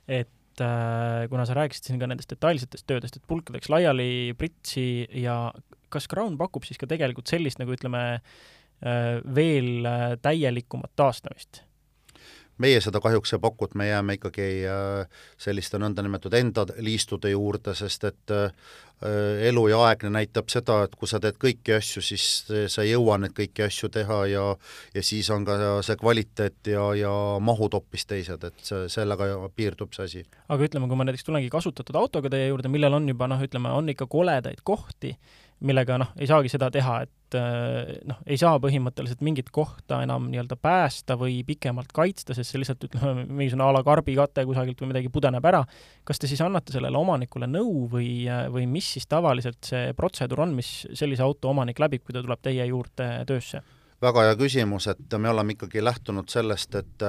et 0.08 0.32
et 0.60 0.66
äh, 0.66 1.28
kuna 1.32 1.46
sa 1.48 1.56
rääkisid 1.56 1.88
siin 1.88 2.00
ka 2.00 2.08
nendest 2.10 2.30
detailsetest 2.32 2.86
töödest, 2.88 3.16
et 3.16 3.26
pulk 3.28 3.50
läks 3.54 3.70
laiali 3.72 4.34
pritsi 4.38 5.06
ja 5.22 5.52
kas 5.90 6.06
Crown 6.10 6.36
pakub 6.38 6.66
siis 6.66 6.78
ka 6.78 6.88
tegelikult 6.90 7.30
sellist 7.30 7.60
nagu 7.60 7.72
ütleme, 7.74 8.20
äh, 8.84 9.18
veel 9.24 9.88
äh, 9.88 10.14
täielikumat 10.22 10.92
taastamist? 10.96 11.64
Meie 12.60 12.80
seda 12.84 13.00
kahjuks 13.02 13.34
ei 13.36 13.42
paku, 13.42 13.68
et 13.68 13.74
me 13.78 13.88
jääme 13.88 14.18
ikkagi 14.18 14.46
äh, 14.68 15.24
selliste 15.40 15.80
nõndanimetatud 15.80 16.36
enda 16.38 16.66
liistude 16.84 17.32
juurde, 17.32 17.74
sest 17.78 18.06
et 18.10 18.34
äh, 18.36 18.52
elu 19.48 19.62
ja 19.70 19.78
aegne 19.86 20.10
näitab 20.12 20.50
seda, 20.52 20.82
et 20.84 20.94
kui 20.98 21.08
sa 21.08 21.20
teed 21.22 21.38
kõiki 21.40 21.72
asju, 21.78 22.02
siis 22.04 22.24
sa 22.68 22.84
ei 22.84 22.92
jõua 22.92 23.16
neid 23.20 23.32
kõiki 23.36 23.64
asju 23.64 23.88
teha 23.92 24.18
ja 24.28 24.44
ja 24.94 25.02
siis 25.04 25.30
on 25.32 25.46
ka 25.48 25.56
see 25.86 25.96
kvaliteet 26.00 26.72
ja, 26.74 26.84
ja 26.98 27.12
mahud 27.40 27.72
hoopis 27.78 28.04
teised, 28.10 28.44
et 28.44 28.64
see, 28.66 28.88
sellega 28.92 29.30
piirdub 29.56 29.96
see 29.96 30.08
asi. 30.08 30.24
aga 30.48 30.68
ütleme, 30.68 30.88
kui 30.90 31.00
ma 31.00 31.08
näiteks 31.08 31.24
tulengi 31.24 31.48
kasutatud 31.52 31.96
autoga 31.96 32.32
teie 32.32 32.50
juurde, 32.50 32.68
millel 32.68 32.98
on 33.00 33.08
juba 33.08 33.30
noh, 33.30 33.40
ütleme, 33.40 33.72
on 33.72 33.88
ikka 33.94 34.08
koledaid 34.10 34.60
kohti, 34.64 35.14
millega 35.66 35.98
noh, 36.00 36.12
ei 36.20 36.28
saagi 36.28 36.50
seda 36.52 36.70
teha, 36.72 36.94
et 37.04 37.36
äh, 37.38 37.90
noh, 38.08 38.20
ei 38.26 38.38
saa 38.40 38.58
põhimõtteliselt 38.62 39.20
mingit 39.24 39.50
kohta 39.54 40.00
enam 40.04 40.30
nii-öelda 40.32 40.56
päästa 40.60 41.16
või 41.20 41.40
pikemalt 41.46 41.92
kaitsta, 41.96 42.36
sest 42.36 42.52
see 42.52 42.62
lihtsalt 42.62 42.86
ütleme, 42.88 43.26
mingisugune 43.40 43.66
a 43.66 43.74
la 43.76 43.82
karbikate 43.86 44.46
kusagilt 44.48 44.80
või 44.80 44.92
midagi 44.94 45.12
pudeneb 45.12 45.50
ära. 45.50 45.64
kas 46.04 46.22
te 46.22 46.30
siis 46.30 46.40
annate 46.44 46.72
sellele 46.74 46.98
omanikule 46.98 47.48
nõu 47.50 47.84
või, 47.92 48.24
või 48.52 48.66
mis 48.70 48.94
siis 48.96 49.08
tavaliselt 49.10 49.60
see 49.72 49.92
protseduur 49.96 50.46
on, 50.46 50.56
mis 50.56 50.86
sellise 50.94 51.26
auto 51.26 51.52
omanik 51.52 51.78
läbib, 51.82 52.04
kui 52.04 52.16
ta 52.16 52.24
tuleb 52.24 52.42
teie 52.42 52.66
juurde 52.72 53.12
töösse? 53.28 53.62
väga 54.00 54.22
hea 54.24 54.36
küsimus, 54.40 54.86
et 54.88 55.18
me 55.20 55.28
oleme 55.28 55.52
ikkagi 55.52 55.82
lähtunud 55.84 56.32
sellest, 56.32 56.74
et 56.80 57.02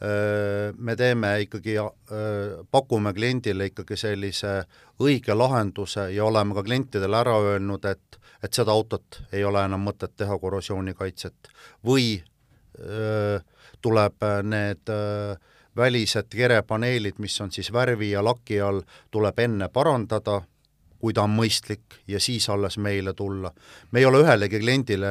me 0.00 0.94
teeme 0.96 1.30
ikkagi, 1.44 1.74
pakume 2.72 3.12
kliendile 3.12 3.66
ikkagi 3.68 3.98
sellise 4.00 4.52
õige 5.04 5.34
lahenduse 5.36 6.06
ja 6.14 6.24
oleme 6.24 6.56
ka 6.56 6.62
klientidele 6.64 7.18
ära 7.20 7.34
öelnud, 7.50 7.84
et, 7.84 8.16
et 8.40 8.56
seda 8.56 8.72
autot 8.72 9.20
ei 9.32 9.44
ole 9.44 9.60
enam 9.68 9.84
mõtet 9.84 10.14
teha 10.16 10.38
korrosioonikaitset 10.40 11.52
või 11.84 12.14
öö, 12.80 13.42
tuleb 13.84 14.24
need 14.48 14.88
öö, 14.88 15.36
välised 15.76 16.28
kerepaneelid, 16.30 17.18
mis 17.18 17.40
on 17.40 17.50
siis 17.52 17.72
värvi 17.72 18.10
ja 18.10 18.24
laki 18.24 18.60
all, 18.60 18.82
tuleb 19.10 19.38
enne 19.38 19.68
parandada 19.68 20.40
kui 21.00 21.14
ta 21.16 21.24
on 21.24 21.32
mõistlik 21.34 22.00
ja 22.08 22.20
siis 22.20 22.48
alles 22.52 22.78
meile 22.78 23.14
tulla. 23.16 23.52
me 23.90 24.00
ei 24.00 24.06
ole 24.06 24.20
ühelegi 24.24 24.60
kliendile 24.60 25.08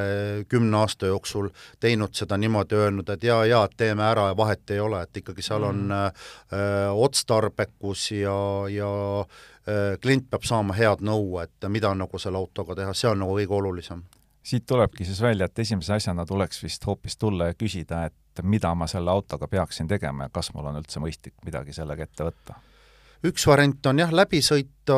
kümne 0.49 0.77
aasta 0.77 1.09
jooksul 1.09 1.49
teinud 1.79 2.13
seda 2.13 2.37
niimoodi, 2.37 2.75
öelnud, 2.75 3.09
et 3.09 3.23
jaa, 3.23 3.45
jaa, 3.45 3.67
teeme 3.77 4.05
ära 4.05 4.29
ja 4.31 4.37
vahet 4.37 4.71
ei 4.71 4.79
ole, 4.79 5.01
et 5.03 5.17
ikkagi 5.17 5.41
seal 5.45 5.63
on 5.63 5.81
mm. 5.87 6.21
äh, 6.53 6.93
otstarbekus 6.93 8.11
ja, 8.11 8.37
ja 8.69 8.93
äh, 9.21 9.97
klient 10.01 10.29
peab 10.29 10.45
saama 10.47 10.77
head 10.77 11.03
nõu, 11.05 11.39
et 11.43 11.67
mida 11.67 11.93
nagu 11.97 12.21
selle 12.21 12.37
autoga 12.37 12.77
teha, 12.77 12.93
see 12.93 13.11
on 13.11 13.23
nagu 13.25 13.37
kõige 13.41 13.61
olulisem 13.61 14.05
siit 14.49 14.65
tulebki 14.65 15.05
siis 15.05 15.19
välja, 15.21 15.45
et 15.45 15.59
esimese 15.59 15.93
asjana 15.93 16.25
tuleks 16.25 16.63
vist 16.63 16.85
hoopis 16.87 17.17
tulla 17.17 17.51
ja 17.51 17.57
küsida, 17.59 18.05
et 18.07 18.41
mida 18.43 18.71
ma 18.75 18.87
selle 18.87 19.11
autoga 19.11 19.47
peaksin 19.51 19.87
tegema 19.87 20.25
ja 20.25 20.33
kas 20.33 20.53
mul 20.55 20.71
on 20.71 20.79
üldse 20.79 21.01
mõistlik 21.03 21.35
midagi 21.45 21.75
sellega 21.75 22.07
ette 22.07 22.25
võtta 22.25 22.55
üks 23.27 23.45
variant 23.47 23.85
on 23.91 23.99
jah, 23.99 24.11
läbi 24.15 24.39
sõita, 24.43 24.95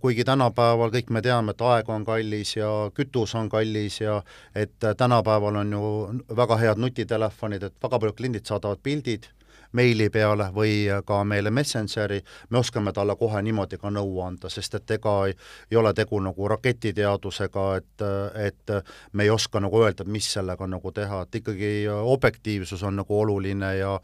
kuigi 0.00 0.24
tänapäeval 0.24 0.92
kõik 0.94 1.10
me 1.12 1.22
teame, 1.24 1.52
et 1.52 1.64
aeg 1.68 1.90
on 1.92 2.04
kallis 2.04 2.56
ja 2.56 2.70
kütus 2.96 3.34
on 3.38 3.50
kallis 3.52 4.00
ja 4.00 4.22
et 4.54 4.74
tänapäeval 4.80 5.60
on 5.60 5.76
ju 5.76 5.92
väga 6.36 6.58
head 6.62 6.80
nutitelefonid, 6.80 7.68
et 7.68 7.76
väga 7.82 8.00
paljud 8.00 8.16
kliendid 8.16 8.48
saadavad 8.48 8.80
pildid 8.82 9.28
meili 9.72 10.08
peale 10.10 10.48
või 10.54 10.86
ka 11.06 11.22
meile 11.24 11.50
Messengeri, 11.50 12.20
me 12.50 12.58
oskame 12.58 12.92
talle 12.92 13.16
kohe 13.16 13.42
niimoodi 13.42 13.78
ka 13.80 13.90
nõu 13.90 14.20
anda, 14.24 14.50
sest 14.52 14.74
et 14.78 14.90
ega 14.98 15.14
ei, 15.28 15.36
ei 15.70 15.80
ole 15.80 15.94
tegu 15.94 16.20
nagu 16.20 16.48
raketiteadusega, 16.54 17.66
et, 17.76 18.06
et 18.46 18.74
me 19.12 19.24
ei 19.24 19.30
oska 19.30 19.60
nagu 19.60 19.82
öelda, 19.82 20.04
et 20.04 20.12
mis 20.12 20.28
sellega 20.32 20.66
nagu 20.66 20.92
teha, 20.92 21.22
et 21.22 21.40
ikkagi 21.42 21.72
objektiivsus 21.88 22.82
on 22.82 23.00
nagu 23.02 23.20
oluline 23.20 23.74
ja 23.78 23.96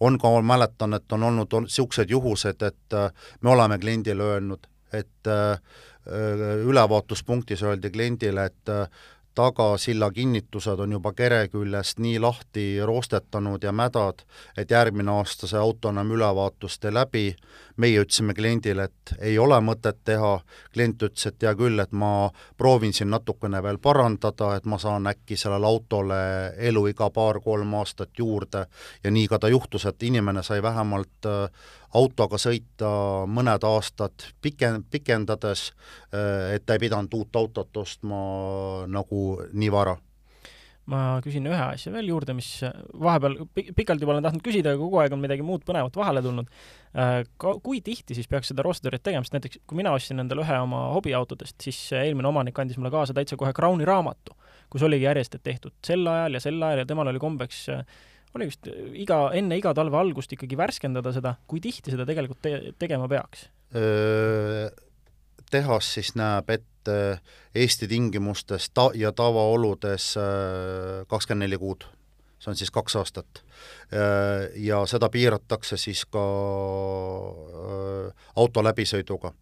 on 0.00 0.18
ka, 0.18 0.30
ma 0.38 0.42
mäletan, 0.54 0.94
et 0.94 1.12
on 1.12 1.28
olnud 1.30 1.60
niisugused 1.66 2.10
juhused, 2.10 2.62
et 2.62 3.00
me 3.40 3.50
oleme 3.50 3.78
kliendile 3.82 4.32
öelnud, 4.34 4.66
et 4.94 5.34
ülevaatuspunktis 6.66 7.62
öeldi 7.66 7.90
kliendile, 7.90 8.44
et 8.44 8.70
tagasilla 9.36 10.10
kinnitused 10.10 10.80
on 10.80 10.96
juba 10.96 11.12
kere 11.12 11.42
küljest 11.52 12.00
nii 12.00 12.18
lahti 12.24 12.66
roostetanud 12.88 13.62
ja 13.62 13.72
mädad, 13.72 14.24
et 14.56 14.70
järgmine 14.72 15.12
aasta 15.12 15.46
see 15.46 15.60
auto 15.60 15.92
enam 15.92 16.10
ülevaatust 16.16 16.88
ei 16.88 16.94
läbi, 16.96 17.26
meie 17.76 18.00
ütlesime 18.00 18.34
kliendile, 18.34 18.88
et 18.88 19.12
ei 19.20 19.38
ole 19.38 19.58
mõtet 19.64 19.98
teha, 20.04 20.32
klient 20.74 21.02
ütles, 21.02 21.26
et 21.28 21.42
hea 21.42 21.52
küll, 21.58 21.80
et 21.82 21.92
ma 21.92 22.28
proovin 22.56 22.94
siin 22.96 23.10
natukene 23.12 23.60
veel 23.64 23.78
parandada, 23.82 24.54
et 24.56 24.68
ma 24.68 24.78
saan 24.80 25.08
äkki 25.10 25.36
sellele 25.36 25.68
autole 25.68 26.20
eluiga 26.56 27.10
paar-kolm 27.10 27.74
aastat 27.80 28.16
juurde. 28.18 28.66
Ja 29.04 29.12
nii 29.12 29.28
ka 29.28 29.40
ta 29.42 29.52
juhtus, 29.52 29.86
et 29.86 30.08
inimene 30.08 30.42
sai 30.46 30.62
vähemalt 30.64 31.28
äh, 31.28 31.68
autoga 31.94 32.40
sõita 32.40 32.90
mõned 33.28 33.64
aastad 33.68 34.30
piken-, 34.42 34.84
pikendades, 34.90 35.70
äh, 36.14 36.56
et 36.56 36.66
ta 36.66 36.76
ei 36.76 36.86
pidanud 36.86 37.14
uut 37.14 37.36
autot 37.36 37.84
ostma 37.84 38.18
nagu 38.88 39.22
nii 39.52 39.72
vara 39.72 39.96
ma 40.90 41.18
küsin 41.24 41.46
ühe 41.50 41.58
asja 41.58 41.90
veel 41.94 42.10
juurde, 42.12 42.34
mis 42.36 42.48
vahepeal 42.62 43.40
pikalt 43.76 44.02
juba 44.02 44.14
olen 44.14 44.26
tahtnud 44.26 44.44
küsida, 44.46 44.72
aga 44.72 44.80
kogu 44.82 45.00
aeg 45.02 45.14
on 45.16 45.22
midagi 45.22 45.44
muud 45.46 45.64
põnevat 45.66 45.98
vahele 45.98 46.22
tulnud. 46.24 46.50
Äh, 46.96 47.20
kui 47.36 47.80
tihti 47.84 48.16
siis 48.16 48.30
peaks 48.30 48.52
seda 48.52 48.64
roostedõrjet 48.66 49.04
tegema, 49.08 49.26
sest 49.26 49.36
näiteks 49.36 49.62
kui 49.66 49.80
mina 49.80 49.94
ostsin 49.96 50.22
endale 50.22 50.44
ühe 50.46 50.58
oma 50.62 50.86
hobiautodest, 50.94 51.58
siis 51.66 51.80
eelmine 51.98 52.30
omanik 52.30 52.58
andis 52.62 52.78
mulle 52.78 52.94
kaasa 52.94 53.16
täitsa 53.16 53.38
kohe 53.40 53.52
Crowni 53.56 53.88
raamatu, 53.88 54.36
kus 54.72 54.86
oligi 54.86 55.08
järjest, 55.08 55.38
et 55.38 55.46
tehtud 55.46 55.74
sel 55.86 56.06
ajal 56.10 56.38
ja 56.38 56.44
sel 56.46 56.62
ajal 56.62 56.84
ja 56.84 56.88
temal 56.88 57.10
oli 57.10 57.22
kombeks 57.22 57.66
äh, 57.74 57.84
oli 58.38 58.50
vist 58.52 58.70
äh, 58.70 58.80
iga, 59.02 59.20
enne 59.34 59.58
iga 59.58 59.74
talve 59.74 59.98
algust 59.98 60.38
ikkagi 60.38 60.58
värskendada 60.58 61.12
seda, 61.16 61.34
kui 61.50 61.62
tihti 61.64 61.94
seda 61.94 62.06
tegelikult 62.08 62.42
te 62.46 62.58
tegema 62.78 63.10
peaks? 63.10 63.48
Tehas 65.56 65.92
siis 65.96 66.14
näeb 66.18 66.50
ette 66.50 66.96
Eesti 67.56 67.88
tingimustes 67.90 68.70
ta- 68.70 68.92
ja 68.94 69.12
tavaoludes 69.12 70.12
kakskümmend 71.08 71.46
neli 71.46 71.58
kuud, 71.58 71.88
see 72.38 72.52
on 72.52 72.58
siis 72.60 72.70
kaks 72.70 72.96
aastat. 73.00 73.42
Ja 74.54 74.84
seda 74.86 75.08
piiratakse 75.10 75.76
siis 75.80 76.04
ka 76.06 76.22
auto 78.36 78.62
läbisõiduga 78.62 79.32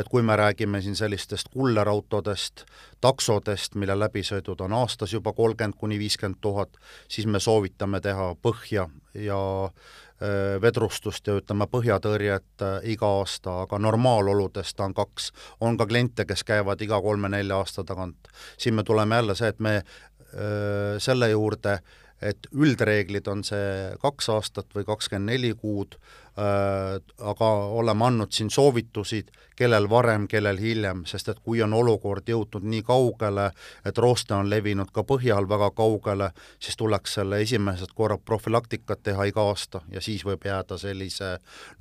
et 0.00 0.08
kui 0.08 0.22
me 0.22 0.36
räägime 0.36 0.80
siin 0.82 0.96
sellistest 0.96 1.50
kullerautodest, 1.52 2.64
taksodest, 3.00 3.74
mille 3.74 3.96
läbisõidud 3.98 4.62
on 4.64 4.72
aastas 4.80 5.12
juba 5.12 5.32
kolmkümmend 5.36 5.76
kuni 5.78 5.98
viiskümmend 6.00 6.40
tuhat, 6.40 6.76
siis 7.08 7.26
me 7.26 7.40
soovitame 7.40 8.00
teha 8.00 8.32
põhja 8.42 8.88
ja 9.14 9.40
vedrustust 10.60 11.26
ja 11.26 11.38
ütleme, 11.38 11.64
põhjatõrjet 11.70 12.64
iga 12.92 13.08
aasta, 13.20 13.62
aga 13.62 13.78
normaaloludes 13.80 14.74
ta 14.76 14.84
on 14.84 14.94
kaks. 14.94 15.30
on 15.60 15.78
ka 15.80 15.86
kliente, 15.86 16.26
kes 16.28 16.44
käivad 16.44 16.82
iga 16.84 17.00
kolme-nelja 17.00 17.56
aasta 17.56 17.84
tagant. 17.84 18.28
siin 18.58 18.74
me 18.74 18.84
tuleme 18.84 19.16
jälle 19.16 19.34
see, 19.34 19.48
et 19.48 19.60
me 19.60 19.82
öö, 20.34 21.00
selle 21.00 21.30
juurde, 21.30 21.78
et 22.20 22.46
üldreeglid 22.52 23.28
on 23.32 23.44
see 23.44 23.96
kaks 24.02 24.28
aastat 24.28 24.76
või 24.76 24.84
kakskümmend 24.84 25.32
neli 25.32 25.54
kuud, 25.54 25.96
Äh, 26.29 26.29
aga 26.40 27.48
oleme 27.80 28.04
andnud 28.06 28.32
siin 28.32 28.50
soovitusi, 28.50 29.24
kellel 29.60 29.88
varem, 29.90 30.24
kellel 30.28 30.56
hiljem, 30.56 31.02
sest 31.08 31.28
et 31.28 31.40
kui 31.44 31.60
on 31.60 31.74
olukord 31.76 32.28
jõudnud 32.32 32.64
nii 32.72 32.80
kaugele, 32.86 33.50
et 33.84 33.98
rooste 34.00 34.32
on 34.32 34.48
levinud 34.48 34.88
ka 34.94 35.04
põhjal 35.04 35.48
väga 35.50 35.68
kaugele, 35.76 36.30
siis 36.62 36.78
tuleks 36.80 37.18
selle 37.18 37.42
esimesed 37.44 37.92
korrad 37.96 38.24
profülaktikat 38.24 39.02
teha 39.10 39.28
iga 39.28 39.44
aasta 39.50 39.82
ja 39.92 40.00
siis 40.00 40.24
võib 40.24 40.46
jääda 40.48 40.80
sellise 40.80 41.34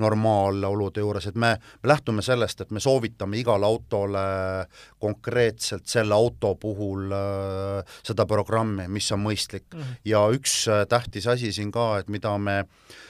normaalolude 0.04 1.06
juures, 1.06 1.30
et 1.32 1.40
me, 1.40 1.56
me 1.84 1.94
lähtume 1.94 2.26
sellest, 2.26 2.66
et 2.66 2.76
me 2.76 2.84
soovitame 2.84 3.40
igale 3.40 3.68
autole 3.70 4.26
konkreetselt 5.00 5.88
selle 5.88 6.18
auto 6.18 6.56
puhul 6.60 7.14
äh, 7.16 8.00
seda 8.04 8.28
programmi, 8.28 8.90
mis 8.92 9.08
on 9.16 9.24
mõistlik 9.24 9.70
mm. 9.72 9.80
-hmm. 9.80 10.02
ja 10.06 10.28
üks 10.36 10.66
äh, 10.68 10.84
tähtis 10.90 11.28
asi 11.28 11.54
siin 11.56 11.72
ka, 11.72 11.94
et 12.00 12.10
mida 12.10 12.38
me 12.38 12.60
äh, 12.60 12.66
Äh, 12.66 12.66
äh, 12.66 13.09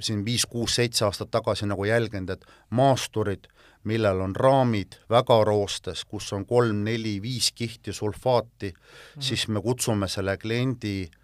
siin 0.00 0.24
viis-kuus-seitse 0.26 1.04
aastat 1.04 1.30
tagasi 1.30 1.66
nagu 1.70 1.84
jälginud, 1.84 2.30
et 2.30 2.46
maasturid, 2.70 3.46
millel 3.84 4.20
on 4.24 4.36
raamid 4.36 4.96
väga 5.10 5.36
roostes, 5.44 6.04
kus 6.04 6.32
on 6.32 6.46
kolm-neli-viis 6.46 7.52
kihti 7.52 7.92
sulfaati 7.92 8.72
mm., 8.72 9.22
siis 9.22 9.48
me 9.48 9.62
kutsume 9.62 10.08
selle 10.08 10.36
kliendi 10.40 10.96
äh, 11.04 11.10
Äh, 11.10 11.23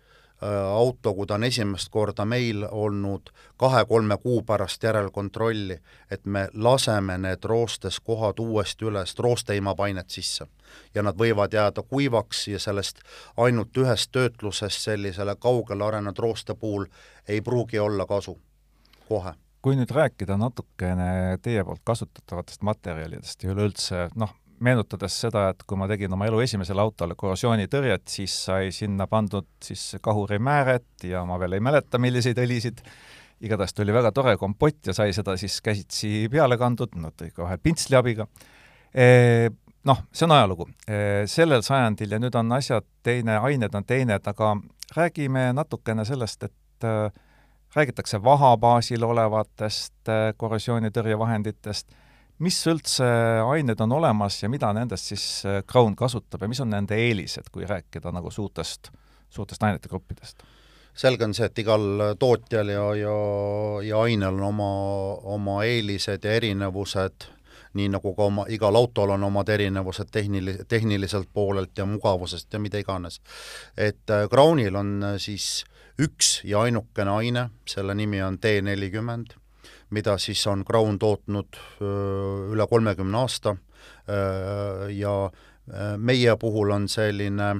auto, 0.72 1.14
kui 1.14 1.26
ta 1.26 1.34
on 1.34 1.44
esimest 1.44 1.88
korda 1.90 2.24
meil 2.24 2.66
olnud 2.70 3.30
kahe-kolme 3.56 4.16
kuu 4.22 4.42
pärast 4.42 4.82
järelkontrolli, 4.82 5.78
et 6.10 6.26
me 6.26 6.48
laseme 6.54 7.18
need 7.18 7.44
roostes 7.44 8.00
kohad 8.00 8.38
uuesti 8.38 8.84
üles, 8.84 9.14
roosteimapainet 9.18 10.10
sisse. 10.10 10.46
ja 10.94 11.02
nad 11.02 11.18
võivad 11.18 11.52
jääda 11.52 11.82
kuivaks 11.82 12.48
ja 12.48 12.58
sellest 12.58 12.98
ainult 13.36 13.76
ühest 13.76 14.12
töötlusest 14.12 14.80
sellisele 14.80 15.36
kaugele 15.36 15.84
arenenud 15.84 16.18
rooste 16.18 16.54
puhul 16.54 16.86
ei 17.28 17.40
pruugi 17.40 17.78
olla 17.78 18.06
kasu 18.06 18.38
kohe 19.08 19.34
kui 19.62 19.76
nüüd 19.76 19.90
rääkida 19.92 20.36
natukene 20.40 21.38
teie 21.42 21.64
poolt 21.64 21.82
kasutatavatest 21.84 22.62
materjalidest 22.64 23.44
ja 23.44 23.52
üleüldse 23.52 24.08
noh, 24.14 24.32
meenutades 24.64 25.14
seda, 25.22 25.48
et 25.52 25.62
kui 25.66 25.78
ma 25.80 25.88
tegin 25.90 26.12
oma 26.12 26.26
elu 26.28 26.42
esimesele 26.44 26.82
autole 26.82 27.16
korrosioonitõrjet, 27.18 28.04
siis 28.10 28.34
sai 28.46 28.70
sinna 28.74 29.06
pandud 29.10 29.48
siis 29.64 29.96
kahurimääret 30.02 31.06
ja 31.08 31.24
ma 31.28 31.38
veel 31.40 31.56
ei 31.56 31.64
mäleta, 31.64 32.00
milliseid 32.02 32.38
õlisid, 32.42 32.82
igatahes 33.40 33.74
ta 33.74 33.84
oli 33.84 33.94
väga 33.96 34.12
tore 34.12 34.36
kompott 34.40 34.90
ja 34.90 34.94
sai 34.96 35.14
seda 35.16 35.36
siis 35.40 35.60
käsitsi 35.64 36.28
peale 36.32 36.58
kandud, 36.60 36.92
no 37.00 37.12
tõi 37.16 37.32
vahel 37.38 37.62
pintsli 37.62 37.98
abiga 37.98 38.28
e,. 38.94 39.50
Noh, 39.88 39.96
see 40.12 40.26
on 40.26 40.34
ajalugu 40.36 40.66
e,. 40.84 41.24
Sellel 41.30 41.64
sajandil 41.64 42.12
ja 42.12 42.18
nüüd 42.20 42.34
on 42.36 42.52
asjad 42.52 42.84
teine, 43.06 43.38
ained 43.40 43.74
on 43.74 43.86
teined, 43.88 44.26
aga 44.28 44.52
räägime 44.96 45.46
natukene 45.56 46.04
sellest, 46.04 46.44
et 46.50 46.84
äh, 46.84 47.08
räägitakse 47.76 48.20
vaha 48.22 48.56
baasil 48.60 49.08
olevatest 49.08 50.12
äh, 50.12 50.34
korrosioonitõrjevahenditest 50.36 51.96
mis 52.40 52.60
üldse 52.70 53.06
ained 53.44 53.80
on 53.80 53.92
olemas 53.92 54.42
ja 54.42 54.48
mida 54.52 54.72
nendest 54.76 55.12
siis 55.12 55.26
äh, 55.46 55.60
Crown 55.68 55.96
kasutab 55.96 56.42
ja 56.42 56.48
mis 56.48 56.60
on 56.64 56.72
nende 56.72 56.96
eelised, 56.96 57.50
kui 57.52 57.68
rääkida 57.68 58.12
nagu 58.14 58.30
suurtest, 58.30 58.92
suurtest 59.28 59.62
ainete 59.62 59.88
gruppidest? 59.88 60.42
selge 61.00 61.24
on 61.24 61.34
see, 61.34 61.46
et 61.46 61.58
igal 61.62 62.16
tootjal 62.18 62.72
ja, 62.72 62.86
ja, 62.98 63.18
ja 63.86 64.00
ainel 64.04 64.40
on 64.40 64.48
oma, 64.50 64.70
oma 65.36 65.60
eelised 65.64 66.24
ja 66.26 66.32
erinevused, 66.36 67.28
nii 67.78 67.88
nagu 67.94 68.12
ka 68.16 68.26
oma, 68.26 68.46
igal 68.50 68.76
autol 68.76 69.14
on 69.14 69.24
omad 69.30 69.48
erinevused 69.54 70.10
tehnili-, 70.12 70.58
tehniliselt 70.68 71.30
poolelt 71.32 71.78
ja 71.78 71.86
mugavusest 71.86 72.52
ja 72.52 72.58
mida 72.58 72.82
iganes. 72.82 73.20
et 73.76 74.10
äh, 74.10 74.26
Crownil 74.28 74.76
on 74.76 75.02
äh, 75.02 75.18
siis 75.18 75.64
üks 76.00 76.40
ja 76.44 76.64
ainukene 76.66 77.10
aine, 77.10 77.48
selle 77.68 77.94
nimi 77.94 78.22
on 78.22 78.38
T 78.38 78.58
nelikümmend, 78.62 79.36
mida 79.90 80.18
siis 80.18 80.46
on 80.46 80.64
Crown 80.64 80.98
tootnud 80.98 81.58
üle 81.80 82.66
kolmekümne 82.70 83.18
aasta 83.18 83.56
ja 84.94 85.14
meie 85.98 86.36
puhul 86.36 86.70
on 86.70 86.88
selline 86.88 87.50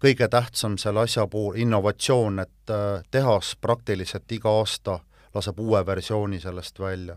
kõige 0.00 0.28
tähtsam 0.32 0.78
selle 0.80 1.04
asja 1.04 1.26
puhul 1.28 1.58
innovatsioon, 1.60 2.38
et 2.40 2.72
tehas 3.10 3.54
praktiliselt 3.60 4.32
iga 4.32 4.52
aasta 4.60 4.98
laseb 5.34 5.60
uue 5.60 5.86
versiooni 5.86 6.40
sellest 6.40 6.80
välja. 6.80 7.16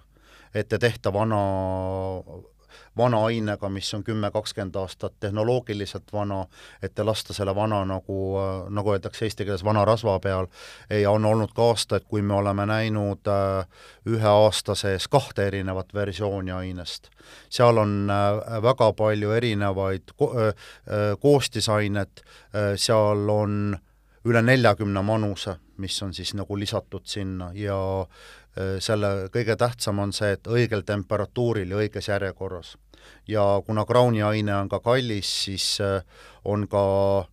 et 0.53 0.73
ei 0.73 0.79
tehta 0.79 1.13
vana, 1.13 1.37
vana 2.97 3.23
ainega, 3.25 3.69
mis 3.69 3.93
on 3.93 4.03
kümme, 4.03 4.31
kakskümmend 4.31 4.75
aastat 4.75 5.13
tehnoloogiliselt 5.19 6.13
vana, 6.13 6.45
et 6.83 6.99
lasta 6.99 7.33
selle 7.33 7.55
vana 7.55 7.83
nagu, 7.85 8.17
nagu 8.69 8.93
öeldakse 8.93 9.25
eesti 9.25 9.45
keeles, 9.45 9.63
vana 9.65 9.85
rasva 9.85 10.19
peal, 10.19 10.47
ja 10.89 11.11
on 11.11 11.25
olnud 11.25 11.53
ka 11.55 11.71
aastaid, 11.71 12.07
kui 12.09 12.21
me 12.21 12.33
oleme 12.37 12.65
näinud 12.69 13.27
äh, 13.31 13.85
ühe 14.07 14.27
aasta 14.27 14.75
sees 14.75 15.07
kahte 15.11 15.47
erinevat 15.47 15.93
versiooni 15.93 16.51
ainest. 16.51 17.09
seal 17.49 17.77
on 17.77 18.09
äh, 18.09 18.61
väga 18.63 18.91
palju 18.93 19.31
erinevaid 19.31 20.15
ko 20.17 20.33
äh, 20.35 20.53
koostisainet, 21.21 22.21
seal 22.75 23.29
on 23.29 23.77
üle 24.25 24.41
neljakümne 24.45 25.01
manuse, 25.01 25.55
mis 25.81 25.97
on 26.03 26.13
siis 26.13 26.33
nagu 26.37 26.57
lisatud 26.59 27.07
sinna 27.09 27.51
ja 27.57 27.77
selle 28.79 29.29
kõige 29.31 29.55
tähtsam 29.55 29.99
on 30.03 30.11
see, 30.13 30.33
et 30.35 30.47
õigel 30.47 30.81
temperatuuril 30.83 31.71
ja 31.71 31.77
õiges 31.77 32.09
järjekorras. 32.09 32.77
ja 33.27 33.61
kuna 33.65 33.85
Crowni 33.85 34.21
aine 34.21 34.55
on 34.55 34.69
ka 34.69 34.79
kallis, 34.79 35.43
siis 35.43 35.81
äh, 35.81 36.03
on 36.45 36.67
ka 36.67 37.27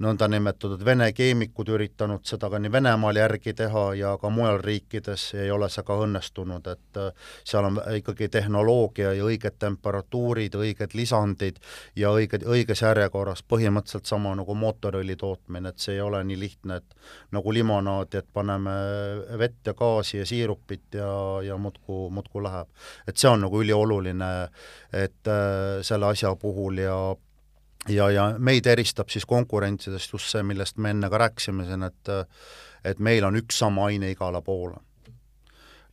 nõndanimetatud 0.00 0.84
Vene 0.84 1.10
keemikud 1.12 1.68
üritanud 1.74 2.24
seda 2.28 2.48
ka 2.50 2.58
nii 2.60 2.72
Venemaal 2.72 3.20
järgi 3.20 3.52
teha 3.56 3.84
ja 3.98 4.14
ka 4.20 4.30
mujal 4.32 4.60
riikides 4.64 5.26
ei 5.36 5.50
ole 5.52 5.68
see 5.72 5.84
ka 5.86 5.96
õnnestunud, 6.04 6.70
et 6.72 7.00
äh, 7.00 7.30
seal 7.44 7.68
on 7.68 7.78
ikkagi 7.98 8.30
tehnoloogia 8.32 9.12
ja 9.18 9.26
õiged 9.28 9.58
temperatuurid, 9.60 10.56
õiged 10.56 10.96
lisandid 10.96 11.60
ja 11.96 12.12
õiged, 12.16 12.46
õiges 12.48 12.84
järjekorras, 12.84 13.44
põhimõtteliselt 13.44 14.08
sama 14.08 14.34
nagu 14.38 14.56
mootoriõli 14.56 15.16
tootmine, 15.20 15.74
et 15.74 15.84
see 15.84 15.98
ei 15.98 16.04
ole 16.04 16.22
nii 16.24 16.40
lihtne, 16.40 16.80
et 16.80 16.98
nagu 17.36 17.52
limonaadi, 17.52 18.22
et 18.22 18.28
paneme 18.32 18.76
vett 19.38 19.66
ja 19.66 19.76
gaasi 19.76 20.22
ja 20.22 20.28
siirupit 20.28 21.00
ja, 21.00 21.10
ja 21.44 21.58
muudkui, 21.60 22.08
muudkui 22.10 22.44
läheb. 22.44 22.68
et 23.08 23.16
see 23.16 23.28
on 23.28 23.44
nagu 23.44 23.60
ülioluline, 23.60 24.30
et 24.92 25.28
äh, 25.28 25.82
selle 25.86 26.14
asja 26.14 26.32
puhul 26.40 26.80
ja 26.80 26.96
ja, 27.88 28.10
ja 28.10 28.26
meid 28.38 28.66
eristab 28.66 29.08
siis 29.08 29.26
konkurentsidest 29.26 30.12
just 30.12 30.30
see, 30.32 30.42
millest 30.42 30.78
me 30.78 30.90
enne 30.94 31.10
ka 31.10 31.18
rääkisime 31.18 31.66
siin, 31.68 31.82
et 31.82 32.14
et 32.84 32.98
meil 32.98 33.24
on 33.24 33.36
üks 33.36 33.58
sama 33.60 33.90
aine 33.90 34.10
igale 34.10 34.40
poole 34.42 34.78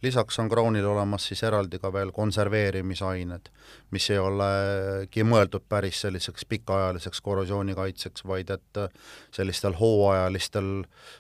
lisaks 0.02 0.40
on 0.40 0.50
Crownil 0.50 0.86
olemas 0.86 1.28
siis 1.28 1.44
eraldi 1.44 1.80
ka 1.80 1.92
veel 1.94 2.12
konserveerimisained, 2.12 3.50
mis 3.92 4.10
ei 4.14 4.20
olegi 4.22 5.24
mõeldud 5.26 5.66
päris 5.70 6.02
selliseks 6.06 6.46
pikaajaliseks 6.46 7.22
korrosioonikaidseks, 7.22 8.26
vaid 8.28 8.52
et 8.54 8.82
sellistel 9.34 9.78
hooajalistel 9.80 10.72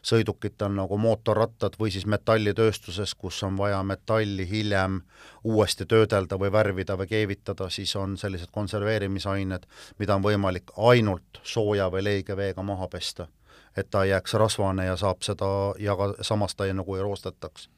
sõidukitel 0.05 0.75
nagu 0.77 0.97
mootorrattad 0.97 1.77
või 1.79 1.91
siis 1.93 2.05
metallitööstuses, 2.05 3.15
kus 3.15 3.41
on 3.43 3.57
vaja 3.57 3.81
metalli 3.83 4.49
hiljem 4.49 5.01
uuesti 5.43 5.85
töödelda 5.85 6.37
või 6.39 6.51
värvida 6.51 6.97
või 6.97 7.07
keevitada, 7.07 7.69
siis 7.69 7.95
on 7.95 8.17
sellised 8.17 8.51
konserveerimisained, 8.51 9.65
mida 9.97 10.15
on 10.15 10.25
võimalik 10.25 10.75
ainult 10.77 11.41
sooja 11.43 11.89
või 11.91 12.03
leige 12.03 12.37
veega 12.37 12.63
maha 12.63 12.87
pesta. 12.87 13.27
et 13.77 13.89
ta 13.89 14.03
ei 14.03 14.09
jääks 14.09 14.33
rasvane 14.33 14.85
ja 14.85 14.95
saab 14.97 15.21
seda 15.21 15.47
ja 15.79 15.95
ka 15.95 16.13
samas 16.21 16.55
ta 16.55 16.65
ei 16.65 16.73
nagu 16.73 16.95
ei 16.95 17.01
roostetaks 17.01 17.69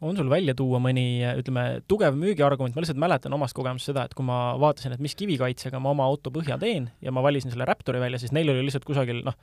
on 0.00 0.16
sul 0.16 0.30
välja 0.32 0.54
tuua 0.56 0.80
mõni, 0.82 1.20
ütleme, 1.40 1.82
tugev 1.90 2.16
müügiargument, 2.16 2.74
ma 2.74 2.84
lihtsalt 2.84 3.00
mäletan 3.00 3.34
omast 3.36 3.56
kogemusest 3.56 3.92
seda, 3.92 4.06
et 4.08 4.16
kui 4.16 4.24
ma 4.26 4.56
vaatasin, 4.60 4.94
et 4.96 5.02
mis 5.04 5.16
kivikaitsega 5.18 5.80
ma 5.82 5.92
oma 5.92 6.06
auto 6.08 6.32
põhja 6.34 6.56
teen 6.60 6.88
ja 7.04 7.12
ma 7.12 7.24
valisin 7.24 7.52
selle 7.52 7.68
Raptori 7.68 8.00
välja, 8.02 8.20
siis 8.22 8.32
neil 8.36 8.48
oli 8.52 8.64
lihtsalt 8.64 8.88
kusagil 8.88 9.20
noh, 9.26 9.36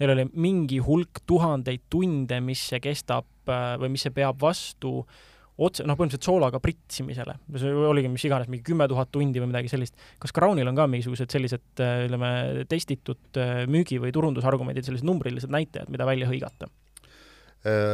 neil 0.00 0.14
oli 0.14 0.28
mingi 0.32 0.80
hulk 0.84 1.22
tuhandeid 1.28 1.86
tunde, 1.92 2.40
mis 2.44 2.64
see 2.72 2.82
kestab 2.84 3.28
äh, 3.48 3.76
või 3.80 3.94
mis 3.94 4.04
see 4.04 4.14
peab 4.14 4.40
vastu 4.42 4.98
otse, 5.62 5.84
noh, 5.86 5.96
põhimõtteliselt 5.96 6.28
soolaga 6.28 6.60
pritsimisele. 6.64 7.38
see 7.56 7.72
oligi 7.72 8.12
mis 8.12 8.24
iganes, 8.28 8.48
mingi 8.52 8.64
kümme 8.66 8.88
tuhat 8.90 9.12
tundi 9.12 9.40
või 9.40 9.52
midagi 9.52 9.72
sellist. 9.72 9.96
kas 10.20 10.32
Crownil 10.36 10.68
on 10.68 10.76
ka 10.76 10.88
mingisugused 10.90 11.32
sellised, 11.32 11.66
äh, 11.80 12.04
ütleme, 12.08 12.32
testitud 12.68 13.40
äh, 13.40 13.64
müügi- 13.64 14.00
või 14.02 14.12
turundusargumendid, 14.12 14.84
sellised 14.84 15.08
numbrilised 15.08 15.52
näitajad, 15.52 15.92
mida 15.92 16.08
välja 16.08 16.28
hõigata? 16.28 16.68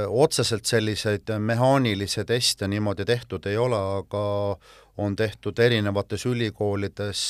Otseselt 0.09 0.65
selliseid 0.65 1.29
mehaanilisi 1.39 2.25
teste 2.25 2.69
niimoodi 2.69 3.05
tehtud 3.05 3.47
ei 3.47 3.57
ole, 3.61 3.77
aga 3.99 4.23
on 4.99 5.17
tehtud 5.17 5.59
erinevates 5.61 6.25
ülikoolides 6.27 7.25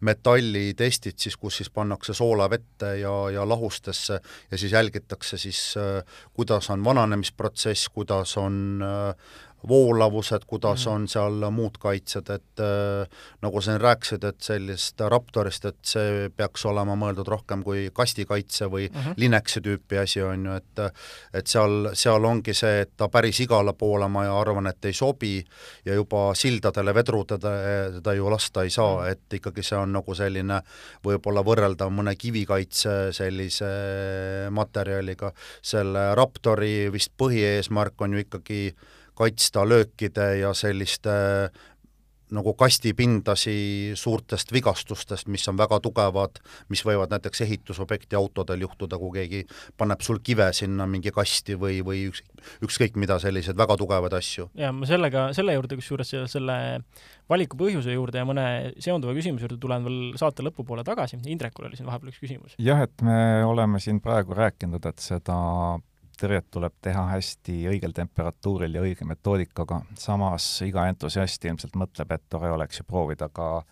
metallitestid 0.00 1.16
siis, 1.18 1.36
kus 1.40 1.60
siis 1.60 1.70
pannakse 1.70 2.14
soola 2.14 2.50
vette 2.50 2.96
ja, 3.00 3.14
ja 3.32 3.46
lahustesse 3.48 4.18
ja 4.50 4.58
siis 4.58 4.72
jälgitakse 4.72 5.38
siis, 5.38 5.60
kuidas 6.34 6.70
on 6.70 6.84
vananemisprotsess, 6.84 7.88
kuidas 7.88 8.36
on 8.36 8.84
voolavused, 9.68 10.46
kuidas 10.46 10.86
mm. 10.86 10.92
on 10.92 11.08
seal 11.08 11.50
muud 11.50 11.78
kaitsed, 11.82 12.30
et 12.30 12.62
äh, 12.62 13.22
nagu 13.42 13.60
sa 13.60 13.78
rääkisid, 13.78 14.24
et 14.24 14.40
sellist 14.40 15.00
Raptorist, 15.00 15.64
et 15.64 15.80
see 15.82 16.28
peaks 16.36 16.66
olema 16.66 16.96
mõeldud 16.98 17.28
rohkem 17.28 17.62
kui 17.66 17.88
kastikaitse 17.92 18.70
või 18.70 18.88
mm 18.88 19.00
-hmm. 19.00 19.14
Linuxi 19.16 19.60
tüüpi 19.60 20.02
asi, 20.02 20.22
on 20.22 20.46
ju, 20.46 20.52
et 20.52 20.84
et 21.34 21.46
seal, 21.46 21.90
seal 21.94 22.24
ongi 22.24 22.54
see, 22.54 22.80
et 22.80 22.90
ta 22.96 23.08
päris 23.08 23.40
igale 23.40 23.72
poole 23.72 24.08
ma 24.08 24.26
arvan, 24.40 24.66
et 24.66 24.84
ei 24.84 24.92
sobi 24.92 25.44
ja 25.84 25.94
juba 25.94 26.34
sildadele 26.34 26.94
vedrudada 26.94 27.50
teda 27.94 28.14
ju 28.14 28.30
lasta 28.30 28.62
ei 28.62 28.70
saa 28.70 29.02
mm, 29.02 29.10
et 29.10 29.38
ikkagi 29.38 29.62
see 29.62 29.78
on 29.78 29.92
nagu 29.96 30.14
selline 30.14 30.60
võib-olla 31.04 31.42
võrreldav 31.46 31.90
mõne 31.92 32.14
kivikaitse 32.18 33.12
sellise 33.16 33.70
materjaliga. 34.50 35.32
selle 35.62 36.14
Raptori 36.14 36.92
vist 36.92 37.12
põhieesmärk 37.18 38.00
on 38.00 38.16
ju 38.16 38.24
ikkagi 38.24 38.60
kaitsta 39.16 39.64
löökide 39.68 40.36
ja 40.42 40.52
selliste 40.54 41.16
nagu 42.34 42.54
kastipindasi 42.58 43.92
suurtest 43.94 44.50
vigastustest, 44.52 45.28
mis 45.30 45.46
on 45.48 45.58
väga 45.58 45.78
tugevad, 45.82 46.40
mis 46.72 46.82
võivad 46.86 47.12
näiteks 47.14 47.44
ehitusobjekti 47.46 48.18
autodel 48.18 48.64
juhtuda, 48.64 48.98
kui 48.98 49.12
keegi 49.14 49.42
paneb 49.78 50.02
sul 50.02 50.18
kive 50.26 50.48
sinna 50.56 50.88
mingi 50.90 51.12
kasti 51.14 51.54
või, 51.60 51.78
või 51.86 52.02
üks, 52.10 52.24
ükskõik 52.66 52.98
mida, 52.98 53.20
selliseid 53.22 53.58
väga 53.58 53.78
tugevaid 53.78 54.18
asju. 54.18 54.48
ja 54.58 54.72
ma 54.74 54.88
sellega, 54.90 55.28
selle 55.38 55.54
juurde 55.54 55.78
kusjuures 55.78 56.14
selle 56.32 56.58
valiku 57.30 57.58
põhjuse 57.60 57.94
juurde 57.94 58.22
ja 58.22 58.26
mõne 58.26 58.46
seonduva 58.82 59.14
küsimuse 59.14 59.46
juurde 59.46 59.60
tulen 59.62 59.86
veel 59.86 60.00
saate 60.18 60.46
lõpupoole 60.46 60.86
tagasi, 60.86 61.22
Indrekul 61.26 61.68
oli 61.68 61.78
siin 61.78 61.86
vahepeal 61.86 62.10
üks 62.10 62.22
küsimus. 62.22 62.58
jah, 62.58 62.82
et 62.82 63.06
me 63.06 63.44
oleme 63.46 63.78
siin 63.82 64.02
praegu 64.02 64.34
rääkinud, 64.34 64.82
et 64.90 64.98
seda 65.02 65.38
tõrjet 66.20 66.48
tuleb 66.50 66.74
teha 66.82 67.02
hästi 67.10 67.56
õigel 67.70 67.94
temperatuuril 67.96 68.78
ja 68.78 68.82
õige 68.84 69.06
metoodikaga, 69.08 69.82
samas 69.98 70.46
iga 70.66 70.86
entusiast 70.90 71.44
ilmselt 71.44 71.76
mõtleb, 71.78 72.12
et 72.12 72.24
tore 72.32 72.50
oleks 72.52 72.80
ju 72.80 72.86
proovida 72.88 73.28
ka 73.28 73.62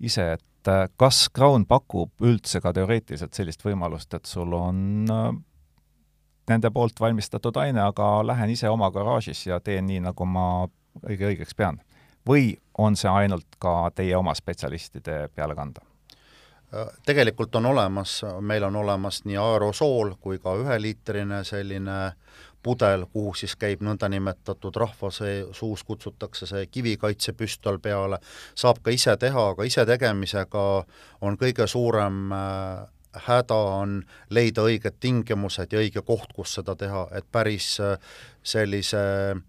ise, 0.00 0.32
et 0.38 0.70
äh, 0.70 0.86
kas 0.96 1.28
Crown 1.34 1.66
pakub 1.68 2.12
üldse 2.24 2.60
ka 2.60 2.72
teoreetiliselt 2.76 3.34
sellist 3.36 3.64
võimalust, 3.64 4.14
et 4.14 4.26
sul 4.26 4.54
on 4.56 5.10
äh, 5.10 5.28
nende 6.50 6.70
poolt 6.74 7.00
valmistatud 7.00 7.56
aine, 7.62 7.82
aga 7.84 8.10
lähen 8.26 8.50
ise 8.50 8.70
oma 8.70 8.90
garaažis 8.90 9.46
ja 9.46 9.60
teen 9.60 9.86
nii, 9.90 10.00
nagu 10.08 10.26
ma 10.26 10.46
õige 11.06 11.30
õigeks 11.32 11.56
pean? 11.56 11.80
või 12.28 12.52
on 12.78 12.96
see 13.00 13.08
ainult 13.08 13.56
ka 13.58 13.90
teie 13.96 14.12
oma 14.16 14.34
spetsialistide 14.36 15.28
peale 15.34 15.54
kanda? 15.56 15.89
Tegelikult 17.06 17.54
on 17.58 17.66
olemas, 17.66 18.20
meil 18.40 18.64
on 18.64 18.76
olemas 18.76 19.24
nii 19.24 19.36
aerosool 19.36 20.14
kui 20.20 20.38
ka 20.38 20.54
üheliitrine 20.60 21.42
selline 21.44 21.98
pudel, 22.62 23.06
kuhu 23.12 23.34
siis 23.34 23.56
käib 23.56 23.82
nõndanimetatud 23.84 24.76
rahva 24.76 25.10
see, 25.14 25.42
suus 25.56 25.82
kutsutakse 25.84 26.46
see 26.46 26.66
kivikaitsepüstol 26.70 27.80
peale, 27.82 28.20
saab 28.54 28.82
ka 28.84 28.94
ise 28.94 29.16
teha, 29.16 29.46
aga 29.54 29.66
isetegemisega 29.66 30.64
on 31.26 31.38
kõige 31.40 31.66
suurem 31.70 32.32
äh, 32.36 32.88
häda 33.26 33.60
on 33.82 34.00
leida 34.30 34.62
õiged 34.68 35.00
tingimused 35.00 35.72
ja 35.72 35.80
õige 35.80 36.04
koht, 36.06 36.34
kus 36.36 36.58
seda 36.60 36.76
teha, 36.78 37.06
et 37.16 37.26
päris 37.32 37.72
äh, 37.80 37.96
sellise 38.42 39.00
äh, 39.32 39.42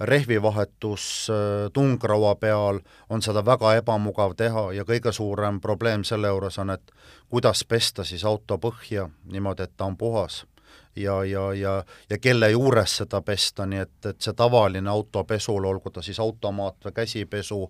rehvivahetus 0.00 1.30
äh, 1.30 1.70
tungraua 1.72 2.34
peal 2.34 2.80
on 3.08 3.22
seda 3.22 3.44
väga 3.44 3.74
ebamugav 3.78 4.34
teha 4.36 4.72
ja 4.72 4.84
kõige 4.84 5.12
suurem 5.12 5.60
probleem 5.60 6.04
selle 6.04 6.28
juures 6.28 6.58
on, 6.58 6.70
et 6.74 6.92
kuidas 7.28 7.64
pesta 7.64 8.04
siis 8.04 8.24
auto 8.24 8.58
põhja 8.58 9.08
niimoodi, 9.30 9.62
et 9.62 9.76
ta 9.76 9.84
on 9.84 9.96
puhas. 9.96 10.44
Ja, 10.96 11.24
ja, 11.24 11.52
ja, 11.52 11.84
ja 12.10 12.18
kelle 12.18 12.50
juures 12.50 12.96
seda 12.96 13.20
pesta, 13.22 13.66
nii 13.66 13.80
et, 13.82 13.96
et 14.06 14.20
see 14.20 14.34
tavaline 14.36 14.90
autopesul, 14.90 15.64
olgu 15.64 15.90
ta 15.90 16.02
siis 16.02 16.20
automaat 16.20 16.84
või 16.84 16.94
käsipesu, 17.00 17.60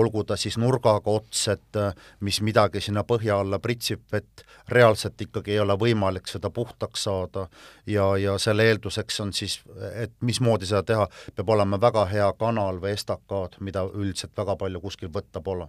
olgu 0.00 0.24
ta 0.24 0.36
siis 0.40 0.58
nurgaga 0.58 1.10
ots, 1.10 1.46
et 1.54 1.80
mis 2.20 2.40
midagi 2.42 2.80
sinna 2.84 3.04
põhja 3.04 3.38
alla 3.40 3.58
pritsib, 3.58 4.06
et 4.12 4.44
reaalselt 4.68 5.20
ikkagi 5.20 5.54
ei 5.54 5.60
ole 5.62 5.78
võimalik 5.78 6.28
seda 6.30 6.50
puhtaks 6.50 7.06
saada. 7.08 7.46
Ja, 7.86 8.16
ja 8.16 8.38
selle 8.38 8.66
eelduseks 8.70 9.20
on 9.20 9.32
siis, 9.32 9.60
et 9.92 10.12
mismoodi 10.20 10.66
seda 10.66 10.82
teha, 10.82 11.08
peab 11.34 11.54
olema 11.56 11.80
väga 11.80 12.06
hea 12.10 12.32
kanal 12.38 12.80
või 12.82 12.94
estakaad, 12.98 13.60
mida 13.60 13.84
üldiselt 13.92 14.36
väga 14.36 14.56
palju 14.56 14.80
kuskil 14.80 15.12
võtta 15.12 15.42
pole 15.44 15.68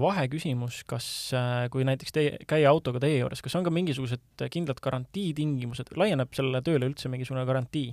vaheküsimus, 0.00 0.82
kas 0.88 1.06
äh, 1.36 1.68
kui 1.72 1.84
näiteks 1.84 2.14
teie, 2.14 2.36
käia 2.48 2.70
autoga 2.70 3.02
teie 3.04 3.18
juures, 3.20 3.42
kas 3.44 3.56
on 3.58 3.66
ka 3.66 3.72
mingisugused 3.74 4.44
kindlad 4.52 4.80
garantiitingimused, 4.80 5.92
laieneb 6.00 6.32
sellele 6.36 6.62
tööle 6.64 6.88
üldse 6.88 7.12
mingisugune 7.12 7.46
garantii? 7.48 7.90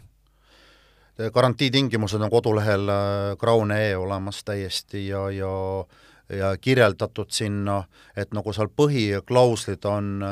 garantiitingimused 1.15 2.19
on 2.19 2.31
kodulehel 2.31 2.89
äh, 2.91 3.35
Crown.ee 3.39 3.95
olemas 3.99 4.43
täiesti 4.47 5.07
ja, 5.09 5.29
ja 5.31 5.53
ja 6.25 6.55
kirjeldatud 6.57 7.29
sinna, 7.29 7.83
et 8.17 8.31
nagu 8.33 8.49
seal 8.49 8.71
põhiklauslid 8.73 9.83
on, 9.85 10.23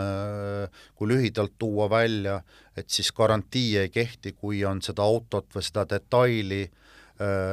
kui 0.98 1.12
lühidalt 1.12 1.54
tuua 1.62 1.86
välja, 1.86 2.40
et 2.74 2.90
siis 2.90 3.12
garantii 3.14 3.76
ei 3.78 3.92
kehti, 3.94 4.32
kui 4.34 4.64
on 4.66 4.82
seda 4.82 5.06
autot 5.06 5.54
või 5.54 5.62
seda 5.62 5.84
detaili 5.92 6.64
äh, 6.64 6.72
Äh, 6.74 6.83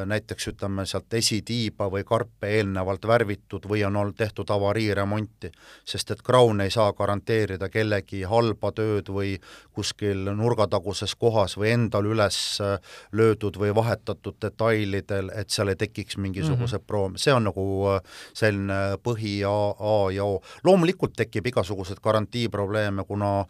näiteks 0.06 0.48
ütleme 0.48 0.86
sealt 0.88 1.14
esitiiba 1.14 1.90
või 1.92 2.04
karpe 2.04 2.48
eelnevalt 2.56 3.04
värvitud 3.06 3.66
või 3.68 3.84
on 3.84 3.96
olnud 3.96 4.16
tehtud 4.16 4.48
avariiremonti, 4.50 5.50
sest 5.84 6.10
et 6.10 6.22
Crown 6.24 6.60
ei 6.64 6.70
saa 6.70 6.92
garanteerida 6.96 7.68
kellegi 7.68 8.22
halba 8.22 8.72
tööd 8.72 9.10
või 9.12 9.34
kuskil 9.76 10.30
nurgataguses 10.36 11.14
kohas 11.20 11.56
või 11.60 11.74
endal 11.74 12.08
üles 12.08 12.38
äh, 12.64 12.78
löödud 13.12 13.58
või 13.60 13.74
vahetatud 13.76 14.38
detailidel, 14.42 15.30
et 15.34 15.50
seal 15.50 15.72
ei 15.72 15.76
tekiks 15.80 16.16
mingisuguseid 16.16 16.80
mm 16.80 16.82
-hmm. 16.82 16.86
proome, 16.86 17.18
see 17.18 17.34
on 17.34 17.44
nagu 17.50 17.66
äh, 17.94 18.00
selline 18.34 18.80
põhi 19.04 19.40
A, 19.44 19.56
A 19.78 20.10
ja 20.12 20.24
O. 20.24 20.40
loomulikult 20.64 21.16
tekib 21.16 21.46
igasuguseid 21.46 22.00
garantiiprobleeme, 22.00 23.04
kuna 23.04 23.44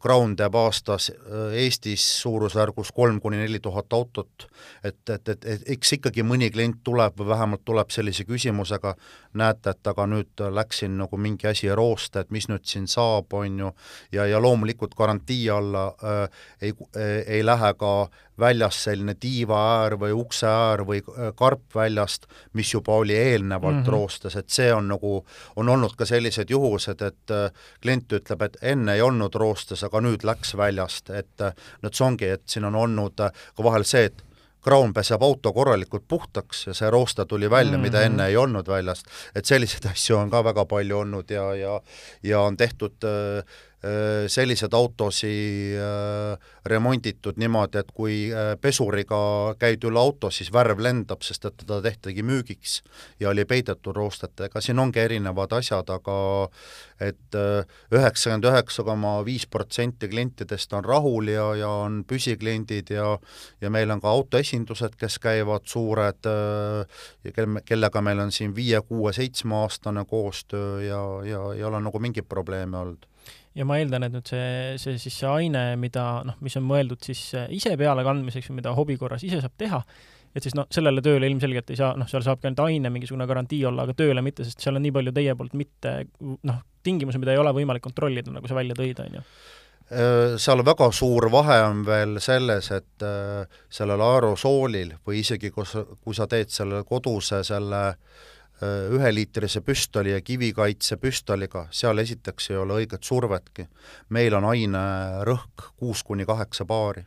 Crown 0.00 0.36
teeb 0.36 0.54
aastas 0.54 1.10
Eestis 1.52 2.04
suurusjärgus 2.22 2.92
kolm 2.92 3.20
kuni 3.20 3.36
neli 3.36 3.60
tuhat 3.60 3.92
autot, 3.92 4.46
et 4.84 5.03
et, 5.10 5.28
et, 5.28 5.44
et, 5.44 5.62
eks 5.76 5.92
ikkagi 5.98 6.24
mõni 6.26 6.50
klient 6.54 6.80
tuleb 6.84 7.18
või 7.20 7.28
vähemalt 7.28 7.64
tuleb 7.64 7.90
sellise 7.94 8.24
küsimusega, 8.28 8.94
näete, 9.40 9.74
et 9.74 9.92
aga 9.92 10.06
nüüd 10.10 10.44
läksin 10.54 10.96
nagu 10.98 11.18
mingi 11.20 11.48
asi 11.50 11.70
rooste, 11.74 12.24
et 12.24 12.30
mis 12.34 12.48
nüüd 12.48 12.64
siin 12.68 12.86
saab, 12.90 13.32
on 13.32 13.58
ju, 13.58 13.72
ja, 14.12 14.26
ja 14.30 14.40
loomulikult 14.42 14.94
garantii 14.98 15.48
alla 15.50 15.86
äh, 16.02 16.44
ei 16.60 16.74
äh,, 16.96 17.22
ei 17.26 17.46
lähe 17.46 17.74
ka 17.78 17.94
väljas 18.40 18.80
selline 18.84 19.14
tiivaäär 19.20 19.96
või 20.00 20.12
ukseäär 20.12 20.82
või 20.86 21.00
äh, 21.02 21.30
karp 21.36 21.74
väljast, 21.74 22.26
mis 22.52 22.74
juba 22.74 22.98
oli 23.02 23.16
eelnevalt 23.16 23.74
mm 23.74 23.82
-hmm. 23.82 23.92
roostes, 23.92 24.36
et 24.36 24.50
see 24.50 24.72
on 24.74 24.88
nagu, 24.88 25.24
on 25.56 25.68
olnud 25.68 25.96
ka 25.96 26.04
sellised 26.04 26.50
juhused, 26.50 27.02
et 27.02 27.30
äh, 27.30 27.50
klient 27.82 28.12
ütleb, 28.12 28.42
et 28.42 28.56
enne 28.62 28.94
ei 28.94 29.02
olnud 29.02 29.34
roostes, 29.34 29.84
aga 29.84 30.00
nüüd 30.00 30.24
läks 30.24 30.56
väljast, 30.56 31.10
et 31.10 31.40
äh, 31.40 31.54
nüüd 31.82 31.94
see 31.94 32.06
ongi, 32.06 32.28
et 32.28 32.42
siin 32.46 32.64
on 32.64 32.74
olnud 32.74 33.14
ka 33.56 33.62
vahel 33.62 33.84
see, 33.84 34.04
et 34.04 34.24
Crown 34.64 34.94
peseb 34.94 35.22
auto 35.22 35.52
korralikult 35.52 36.08
puhtaks 36.08 36.66
ja 36.66 36.74
see 36.74 36.90
roosta 36.90 37.26
tuli 37.26 37.50
välja 37.50 37.72
mm, 37.72 37.78
-hmm. 37.78 37.82
mida 37.82 37.98
mhm. 37.98 38.06
enne 38.06 38.26
ei 38.26 38.36
olnud 38.36 38.68
väljast. 38.68 39.06
et 39.34 39.44
selliseid 39.44 39.86
asju 39.92 40.16
on 40.16 40.30
ka 40.30 40.44
väga 40.44 40.64
palju 40.64 40.98
olnud 40.98 41.30
ja, 41.30 41.54
ja 41.54 41.80
ja 42.22 42.40
on 42.40 42.56
tehtud 42.56 43.04
Äh, 43.04 43.44
selliseid 44.28 44.74
autosid 44.74 45.76
äh, 45.76 46.38
remonditud 46.66 47.36
niimoodi, 47.40 47.80
et 47.82 47.90
kui 47.94 48.16
äh, 48.32 48.54
pesuriga 48.60 49.18
käid 49.60 49.84
üle 49.84 50.00
auto, 50.00 50.30
siis 50.32 50.50
värv 50.54 50.80
lendab, 50.84 51.24
sest 51.26 51.44
et 51.48 51.56
teda 51.64 51.80
tehtigi 51.84 52.24
müügiks 52.24 52.78
ja 53.20 53.30
oli 53.32 53.44
peidetud 53.44 53.96
roostetega, 53.96 54.62
siin 54.64 54.80
ongi 54.80 55.02
erinevad 55.02 55.52
asjad, 55.58 55.90
aga 55.92 56.16
et 57.02 57.36
üheksakümmend 57.92 58.46
üheksa 58.48 58.84
koma 58.86 59.16
viis 59.26 59.48
protsenti 59.50 60.08
klientidest 60.08 60.72
on 60.78 60.84
rahul 60.86 61.28
ja, 61.32 61.48
ja 61.58 61.70
on 61.84 62.04
püsikliendid 62.08 62.92
ja 62.94 63.18
ja 63.60 63.70
meil 63.70 63.90
on 63.90 64.00
ka 64.00 64.12
autoesindused, 64.14 64.94
kes 64.98 65.18
käivad 65.22 65.66
suured, 65.68 66.28
kellega 67.66 68.02
meil 68.04 68.22
on 68.24 68.32
siin 68.32 68.54
viie, 68.56 68.80
kuue, 68.86 69.12
seitsmeaastane 69.12 70.04
koostöö 70.08 70.82
ja, 70.86 71.02
ja 71.28 71.42
ei 71.54 71.64
ole 71.64 71.82
nagu 71.82 72.00
mingeid 72.00 72.28
probleeme 72.30 72.78
olnud 72.78 73.10
ja 73.54 73.66
ma 73.68 73.78
eeldan, 73.80 74.06
et 74.06 74.14
nüüd 74.14 74.28
see, 74.28 74.74
see 74.82 74.98
siis 75.00 75.16
see 75.22 75.30
aine, 75.30 75.64
mida 75.80 76.04
noh, 76.26 76.36
mis 76.44 76.56
on 76.58 76.66
mõeldud 76.66 77.02
siis 77.06 77.22
äh, 77.38 77.48
ise 77.54 77.74
pealekandmiseks 77.80 78.50
või 78.50 78.60
mida 78.60 78.74
hobi 78.76 78.98
korras 79.00 79.24
ise 79.26 79.40
saab 79.42 79.54
teha, 79.60 79.80
et 80.34 80.46
siis 80.46 80.56
noh, 80.58 80.66
sellele 80.74 81.02
tööle 81.04 81.30
ilmselgelt 81.30 81.70
ei 81.70 81.78
saa, 81.78 81.92
noh, 81.98 82.10
seal 82.10 82.24
saabki 82.26 82.50
ainult 82.50 82.64
aine 82.66 82.90
mingisugune 82.94 83.28
garantii 83.30 83.62
olla, 83.70 83.86
aga 83.86 83.96
tööle 83.98 84.24
mitte, 84.26 84.46
sest 84.46 84.64
seal 84.64 84.78
on 84.78 84.84
nii 84.84 84.94
palju 84.96 85.14
teie 85.14 85.36
poolt 85.38 85.54
mitte 85.58 85.96
noh, 86.20 86.62
tingimusi, 86.84 87.22
mida 87.22 87.34
ei 87.34 87.42
ole 87.42 87.54
võimalik 87.54 87.84
kontrollida, 87.84 88.34
nagu 88.34 88.50
sa 88.50 88.58
välja 88.58 88.76
tõid, 88.78 89.04
on 89.06 89.20
ju. 89.20 89.24
Äh, 89.94 90.34
seal 90.40 90.64
väga 90.66 90.90
suur 90.96 91.28
vahe 91.30 91.60
on 91.68 91.84
veel 91.86 92.18
selles, 92.24 92.72
et 92.74 93.06
äh, 93.06 93.58
sellel 93.70 94.02
aerosoolil 94.02 94.96
või 95.06 95.22
isegi 95.22 95.52
kus, 95.54 95.76
kui 96.02 96.16
sa 96.16 96.26
teed 96.26 96.50
selle 96.50 96.82
koduse 96.88 97.44
selle 97.46 97.82
äh, 97.92 98.32
üheliitrise 98.62 99.60
püstoli 99.60 100.12
ja 100.14 100.20
kivikaitse 100.20 100.96
püstoliga, 100.96 101.66
seal 101.70 101.98
esiteks 101.98 102.50
ei 102.50 102.56
ole 102.56 102.78
õiget 102.82 103.02
survetki. 103.02 103.66
meil 104.08 104.34
on 104.34 104.44
ainerõhk 104.44 105.72
kuus 105.76 106.02
kuni 106.02 106.24
kaheksa 106.24 106.64
baari 106.64 107.04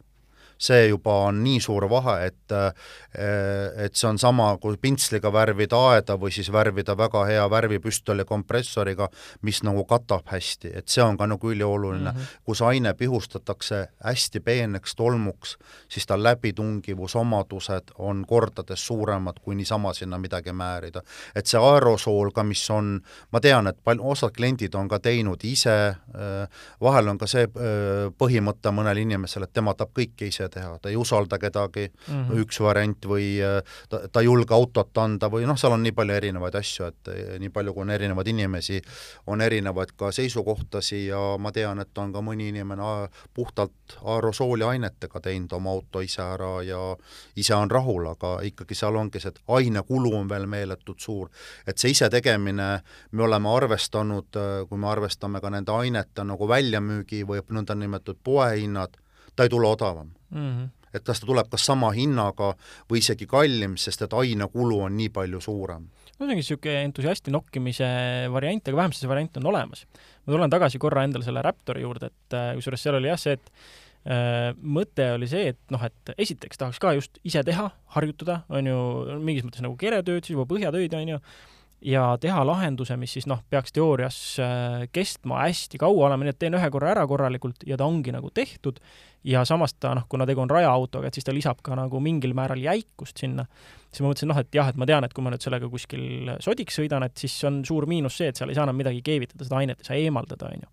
see 0.58 0.88
juba 0.88 1.14
on 1.28 1.44
nii 1.44 1.60
suur 1.62 1.88
vahe, 1.90 2.18
et 2.28 2.56
eh, 2.56 3.86
et 3.86 3.96
see 3.96 4.08
on 4.10 4.20
sama, 4.22 4.50
kui 4.62 4.78
pintsliga 4.82 5.32
värvida 5.34 5.78
aeda 5.92 6.18
või 6.20 6.32
siis 6.34 6.52
värvida 6.54 6.98
väga 6.98 7.24
hea 7.26 7.46
värvipüstoli 7.50 8.26
kompressoriga, 8.30 9.10
mis 9.42 9.64
nagu 9.66 9.86
katab 9.90 10.28
hästi, 10.30 10.72
et 10.78 10.88
see 10.90 11.04
on 11.04 11.18
ka 11.18 11.28
nagu 11.28 11.52
ülioluline 11.52 12.12
mm. 12.12 12.18
-hmm. 12.18 12.42
kus 12.46 12.62
aine 12.62 12.94
pihustatakse 12.94 13.88
hästi 14.04 14.40
peeneks 14.40 14.96
tolmuks, 14.96 15.58
siis 15.90 16.06
ta 16.06 16.18
läbitungivusomadused 16.24 17.94
on 17.98 18.26
kordades 18.28 18.88
suuremad, 18.88 19.40
kui 19.42 19.56
niisama 19.56 19.94
sinna 19.94 20.18
midagi 20.18 20.52
määrida. 20.52 21.02
et 21.36 21.46
see 21.46 21.60
aerosool 21.60 22.32
ka, 22.32 22.44
mis 22.44 22.70
on, 22.70 23.02
ma 23.32 23.40
tean, 23.40 23.68
et 23.68 23.78
pal-, 23.84 24.02
osad 24.02 24.32
kliendid 24.32 24.76
on 24.76 24.88
ka 24.88 25.00
teinud 25.00 25.44
ise, 25.44 25.96
eh, 25.98 26.48
vahel 26.82 27.08
on 27.08 27.18
ka 27.18 27.28
see 27.28 27.44
eh, 27.44 28.12
põhimõte 28.18 28.72
mõnel 28.72 28.98
inimesel, 28.98 29.44
et 29.44 29.54
tema 29.54 29.74
tahab 29.74 29.94
kõike 29.98 30.28
ise 30.28 30.47
ise 30.48 30.60
teha, 30.60 30.78
ta 30.80 30.90
ei 30.90 30.96
usalda 30.98 31.38
kedagi 31.38 31.88
mm, 31.88 32.24
-hmm. 32.24 32.42
üks 32.42 32.60
variant, 32.60 33.06
või 33.06 33.40
äh, 33.42 33.62
ta, 33.90 34.08
ta 34.12 34.20
ei 34.20 34.26
julge 34.26 34.54
autot 34.54 34.98
anda 34.98 35.30
või 35.30 35.46
noh, 35.46 35.58
seal 35.58 35.74
on 35.74 35.84
nii 35.84 35.92
palju 35.92 36.14
erinevaid 36.14 36.56
asju, 36.56 36.86
et 36.88 37.08
äh, 37.08 37.40
nii 37.40 37.50
palju, 37.50 37.74
kui 37.74 37.82
on 37.82 37.90
erinevaid 37.90 38.28
inimesi, 38.28 38.82
on 39.28 39.42
erinevaid 39.42 39.94
ka 39.98 40.12
seisukohtasi 40.12 41.08
ja 41.08 41.38
ma 41.40 41.52
tean, 41.52 41.80
et 41.80 41.98
on 41.98 42.14
ka 42.14 42.22
mõni 42.22 42.50
inimene 42.50 43.10
puhtalt 43.34 43.98
aerosooli 44.04 44.64
ainetega 44.64 45.20
teinud 45.20 45.54
oma 45.54 45.72
auto 45.72 46.02
ise 46.02 46.22
ära 46.22 46.62
ja 46.64 46.96
ise 47.36 47.56
on 47.56 47.72
rahul, 47.72 48.08
aga 48.08 48.40
ikkagi 48.44 48.76
seal 48.76 48.96
ongi 48.96 49.20
see, 49.20 49.30
et 49.30 49.42
ainekulu 49.48 50.14
on 50.16 50.30
veel 50.30 50.48
meeletult 50.48 51.00
suur. 51.00 51.30
et 51.68 51.78
see 51.78 51.92
isetegemine, 51.92 52.82
me 53.12 53.24
oleme 53.24 53.50
arvestanud, 53.50 54.30
äh, 54.36 54.68
kui 54.70 54.78
me 54.78 54.88
arvestame 54.88 55.42
ka 55.42 55.50
nende 55.50 55.72
ainete 55.72 56.24
nagu 56.24 56.48
väljamüügi 56.48 57.24
või 57.28 57.42
nõndanimetatud 57.50 58.20
poehinnad, 58.24 58.98
ta 59.36 59.44
ei 59.44 59.50
tule 59.50 59.68
odavam 59.68 60.17
mm. 60.30 60.50
-hmm. 60.50 60.70
et 60.94 61.04
kas 61.04 61.22
ta 61.22 61.30
tuleb 61.30 61.50
kas 61.52 61.66
sama 61.66 61.92
hinnaga 61.96 62.54
või 62.90 63.02
isegi 63.04 63.28
kallim, 63.28 63.78
sest 63.78 64.02
et 64.02 64.14
ainekulu 64.14 64.82
on 64.88 64.98
nii 64.98 65.10
palju 65.10 65.42
suurem. 65.42 65.88
no 65.88 66.26
see 66.26 66.26
ongi 66.26 66.40
niisugune 66.42 66.84
entusiasti 66.84 67.32
nokkimise 67.32 67.90
variant, 68.34 68.68
aga 68.68 68.78
vähemasti 68.78 69.06
see 69.06 69.10
variant 69.10 69.38
on 69.38 69.52
olemas. 69.54 69.86
ma 70.26 70.34
tulen 70.34 70.50
tagasi 70.50 70.80
korra 70.80 71.04
endale 71.04 71.26
selle 71.26 71.42
Raptori 71.42 71.82
juurde, 71.82 72.06
et 72.12 72.34
äh, 72.34 72.54
kusjuures 72.56 72.84
seal 72.84 72.96
oli 72.96 73.08
jah 73.08 73.20
see, 73.20 73.34
et 73.34 73.52
äh, 74.12 74.56
mõte 74.62 75.12
oli 75.14 75.28
see, 75.28 75.54
et 75.54 75.60
noh, 75.70 75.84
et 75.84 76.16
esiteks 76.18 76.58
tahaks 76.58 76.80
ka 76.80 76.94
just 76.94 77.20
ise 77.24 77.44
teha, 77.44 77.70
harjutada, 77.98 78.44
on 78.50 78.68
ju, 78.68 78.80
mingis 79.20 79.46
mõttes 79.46 79.64
nagu 79.64 79.78
keretööd, 79.78 80.24
siis 80.24 80.36
juba 80.36 80.48
põhjatöid, 80.50 80.94
on 80.98 81.16
ju, 81.16 81.22
ja 81.82 82.04
teha 82.22 82.42
lahenduse, 82.48 82.98
mis 82.98 83.14
siis 83.14 83.28
noh, 83.30 83.44
peaks 83.50 83.76
teoorias 83.76 84.18
äh, 84.42 84.88
kestma 84.94 85.44
hästi 85.44 85.78
kaua 85.82 86.08
olema, 86.08 86.26
nii 86.26 86.34
et 86.34 86.40
teen 86.42 86.58
ühe 86.58 86.70
korra 86.74 86.94
ära 86.96 87.06
korralikult 87.10 87.66
ja 87.70 87.78
ta 87.78 87.86
ongi 87.86 88.14
nagu 88.16 88.32
tehtud 88.34 88.80
ja 89.28 89.44
samas 89.46 89.76
ta 89.78 89.94
noh, 89.98 90.08
kuna 90.10 90.26
tegu 90.26 90.42
on 90.42 90.52
rajaautoga, 90.52 91.10
et 91.10 91.18
siis 91.18 91.28
ta 91.28 91.36
lisab 91.36 91.62
ka 91.66 91.78
nagu 91.78 92.02
mingil 92.04 92.34
määral 92.38 92.62
jäikust 92.64 93.22
sinna, 93.22 93.46
siis 93.92 94.02
ma 94.02 94.12
mõtlesin 94.12 94.32
noh, 94.32 94.40
et 94.42 94.58
jah, 94.58 94.72
et 94.72 94.80
ma 94.80 94.88
tean, 94.90 95.06
et 95.06 95.14
kui 95.14 95.26
ma 95.26 95.34
nüüd 95.34 95.44
sellega 95.44 95.70
kuskil 95.70 96.32
sodiks 96.44 96.80
sõidan, 96.80 97.06
et 97.06 97.18
siis 97.20 97.36
on 97.50 97.62
suur 97.68 97.86
miinus 97.90 98.18
see, 98.18 98.32
et 98.32 98.40
seal 98.40 98.54
ei 98.54 98.58
saa 98.58 98.66
enam 98.68 98.80
midagi 98.80 99.04
keevitada, 99.06 99.46
seda 99.46 99.62
ainet 99.62 99.84
ei 99.84 99.92
saa 99.92 100.00
eemaldada, 100.02 100.50
on 100.50 100.66
ju. 100.66 100.72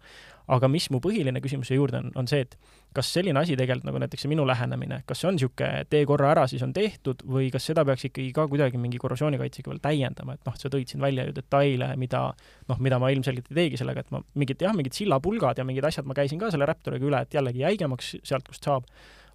Aga 0.53 0.69
mis 0.69 0.91
mu 0.93 1.01
põhiline 1.05 1.41
küsimuse 1.45 1.77
juurde 1.77 2.01
on, 2.03 2.11
on 2.21 2.29
see, 2.29 2.43
et 2.45 2.57
kas 2.95 3.09
selline 3.17 3.41
asi 3.41 3.57
tegelikult 3.59 3.89
nagu 3.89 4.01
näiteks 4.03 4.25
see 4.25 4.31
minu 4.31 4.45
lähenemine, 4.47 5.01
kas 5.09 5.23
see 5.23 5.29
on 5.31 5.39
niisugune 5.39 5.87
tee 5.91 6.05
korra 6.09 6.31
ära, 6.35 6.45
siis 6.51 6.63
on 6.67 6.75
tehtud 6.77 7.25
või 7.27 7.49
kas 7.55 7.67
seda 7.71 7.85
peaks 7.87 8.07
ikkagi 8.11 8.31
ka 8.37 8.47
kuidagi 8.51 8.81
mingi 8.81 9.01
korrosioonikaitsega 9.03 9.73
veel 9.73 9.83
täiendama, 9.85 10.37
et 10.37 10.47
noh, 10.47 10.59
sa 10.61 10.71
tõid 10.73 10.93
siin 10.93 11.03
välja 11.05 11.27
ju 11.29 11.35
detaile, 11.37 11.91
mida 12.01 12.27
noh, 12.69 12.85
mida 12.85 13.01
ma 13.03 13.11
ilmselgelt 13.15 13.51
ei 13.51 13.61
teegi 13.63 13.81
sellega, 13.81 14.05
et 14.05 14.15
ma 14.15 14.23
mingid 14.39 14.63
jah, 14.63 14.77
mingid 14.77 14.97
sillapulgad 14.97 15.59
ja 15.59 15.67
mingid 15.67 15.89
asjad 15.89 16.09
ma 16.09 16.17
käisin 16.19 16.43
ka 16.43 16.53
selle 16.55 16.69
Raptoriga 16.69 17.09
üle, 17.09 17.25
et 17.25 17.35
jällegi 17.35 17.65
jäigemaks 17.65 18.17
sealt, 18.23 18.49
kust 18.53 18.69
saab 18.69 18.89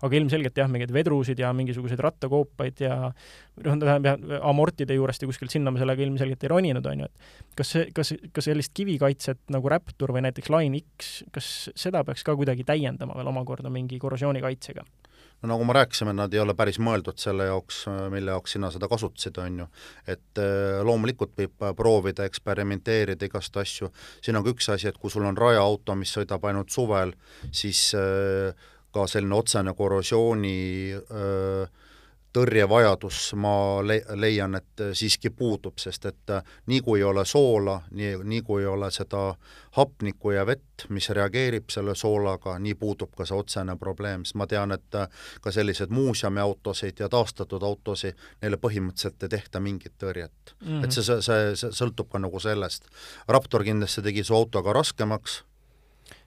aga 0.05 0.19
ilmselgelt 0.19 0.61
jah, 0.61 0.69
mingeid 0.71 0.93
vedrusid 0.95 1.39
ja 1.41 1.51
mingisuguseid 1.55 1.99
rattakoopaid 2.03 2.83
ja 2.85 2.95
noh, 3.09 3.79
tähendab 3.81 4.23
amortide 4.47 4.95
juurest 4.97 5.23
ja 5.23 5.29
kuskilt 5.29 5.53
sinna 5.53 5.73
me 5.73 5.81
sellega 5.81 6.05
ilmselgelt 6.05 6.45
ei 6.45 6.53
roninud, 6.53 6.87
on 6.91 7.03
ju, 7.03 7.09
et 7.09 7.59
kas 7.59 7.75
see, 7.75 7.89
kas, 7.95 8.13
kas 8.35 8.49
sellist 8.51 8.73
kivikaitset 8.77 9.41
nagu 9.53 9.71
Raptor 9.71 10.15
või 10.15 10.23
näiteks 10.27 10.51
Line 10.53 10.81
X, 10.85 11.19
kas 11.35 11.51
seda 11.75 12.05
peaks 12.07 12.23
ka 12.27 12.37
kuidagi 12.39 12.67
täiendama 12.67 13.17
veel 13.19 13.31
omakorda 13.33 13.71
mingi 13.73 13.99
korrosioonikaitsega? 14.01 14.87
no 15.41 15.53
nagu 15.53 15.63
me 15.63 15.73
rääkisime, 15.73 16.13
nad 16.13 16.33
ei 16.33 16.41
ole 16.43 16.53
päris 16.57 16.79
mõeldud 16.83 17.19
selle 17.21 17.47
jaoks, 17.47 17.85
mille 18.11 18.33
jaoks 18.33 18.55
sina 18.57 18.71
seda 18.75 18.89
kasutasid, 18.91 19.37
on 19.39 19.61
ju. 19.63 19.67
et 20.07 20.41
äh, 20.41 20.79
loomulikult 20.83 21.35
võib 21.39 21.69
proovida, 21.77 22.27
eksperimenteerida 22.27 23.29
igast 23.29 23.55
asju, 23.57 23.91
siin 24.23 24.39
on 24.39 24.43
ka 24.43 24.53
üks 24.55 24.67
asi, 24.73 24.89
et 24.89 24.99
kui 24.99 25.11
sul 25.11 25.27
on 25.27 25.37
rajaauto, 25.39 25.95
mis 25.95 26.11
sõidab 26.15 26.43
ainult 26.49 26.75
suvel, 26.75 27.15
siis 27.51 27.85
äh, 27.95 28.67
ka 28.91 29.07
selline 29.07 29.35
otsene 29.35 29.73
korrosiooni 29.77 30.57
öö, 30.93 31.65
tõrjevajadus, 32.33 33.33
ma 33.41 33.51
le-, 33.81 34.03
leian, 34.19 34.55
et 34.59 34.83
siiski 34.93 35.31
puudub, 35.33 35.79
sest 35.81 36.05
et 36.09 36.33
nii 36.69 36.81
kui 36.85 36.99
ei 36.99 37.05
ole 37.07 37.23
soola, 37.25 37.79
nii, 37.97 38.19
nii 38.29 38.43
kui 38.45 38.61
ei 38.61 38.69
ole 38.69 38.91
seda 38.93 39.33
hapnikku 39.77 40.35
ja 40.35 40.45
vett, 40.45 40.85
mis 40.93 41.09
reageerib 41.15 41.73
selle 41.73 41.95
soolaga, 41.97 42.57
nii 42.61 42.75
puudub 42.79 43.15
ka 43.17 43.25
see 43.25 43.37
otsene 43.37 43.75
probleem, 43.81 44.25
sest 44.27 44.37
ma 44.41 44.47
tean, 44.49 44.75
et 44.77 44.99
ka 45.41 45.53
selliseid 45.53 45.93
muuseumiautosid 45.93 47.01
ja 47.01 47.09
taastatud 47.09 47.65
autosid, 47.65 48.17
neile 48.43 48.61
põhimõtteliselt 48.61 49.25
ei 49.25 49.35
tehta 49.35 49.61
mingit 49.63 49.97
tõrjet 49.97 50.55
mm. 50.59 50.67
-hmm. 50.67 50.83
et 50.85 50.93
see, 50.93 51.03
see, 51.03 51.21
see, 51.25 51.53
see 51.63 51.77
sõltub 51.81 52.11
ka 52.13 52.21
nagu 52.21 52.39
sellest. 52.39 52.85
Raptor 53.27 53.65
kindlasti 53.65 54.05
tegi 54.05 54.23
su 54.23 54.37
auto 54.37 54.63
ka 54.63 54.73
raskemaks. 54.73 55.43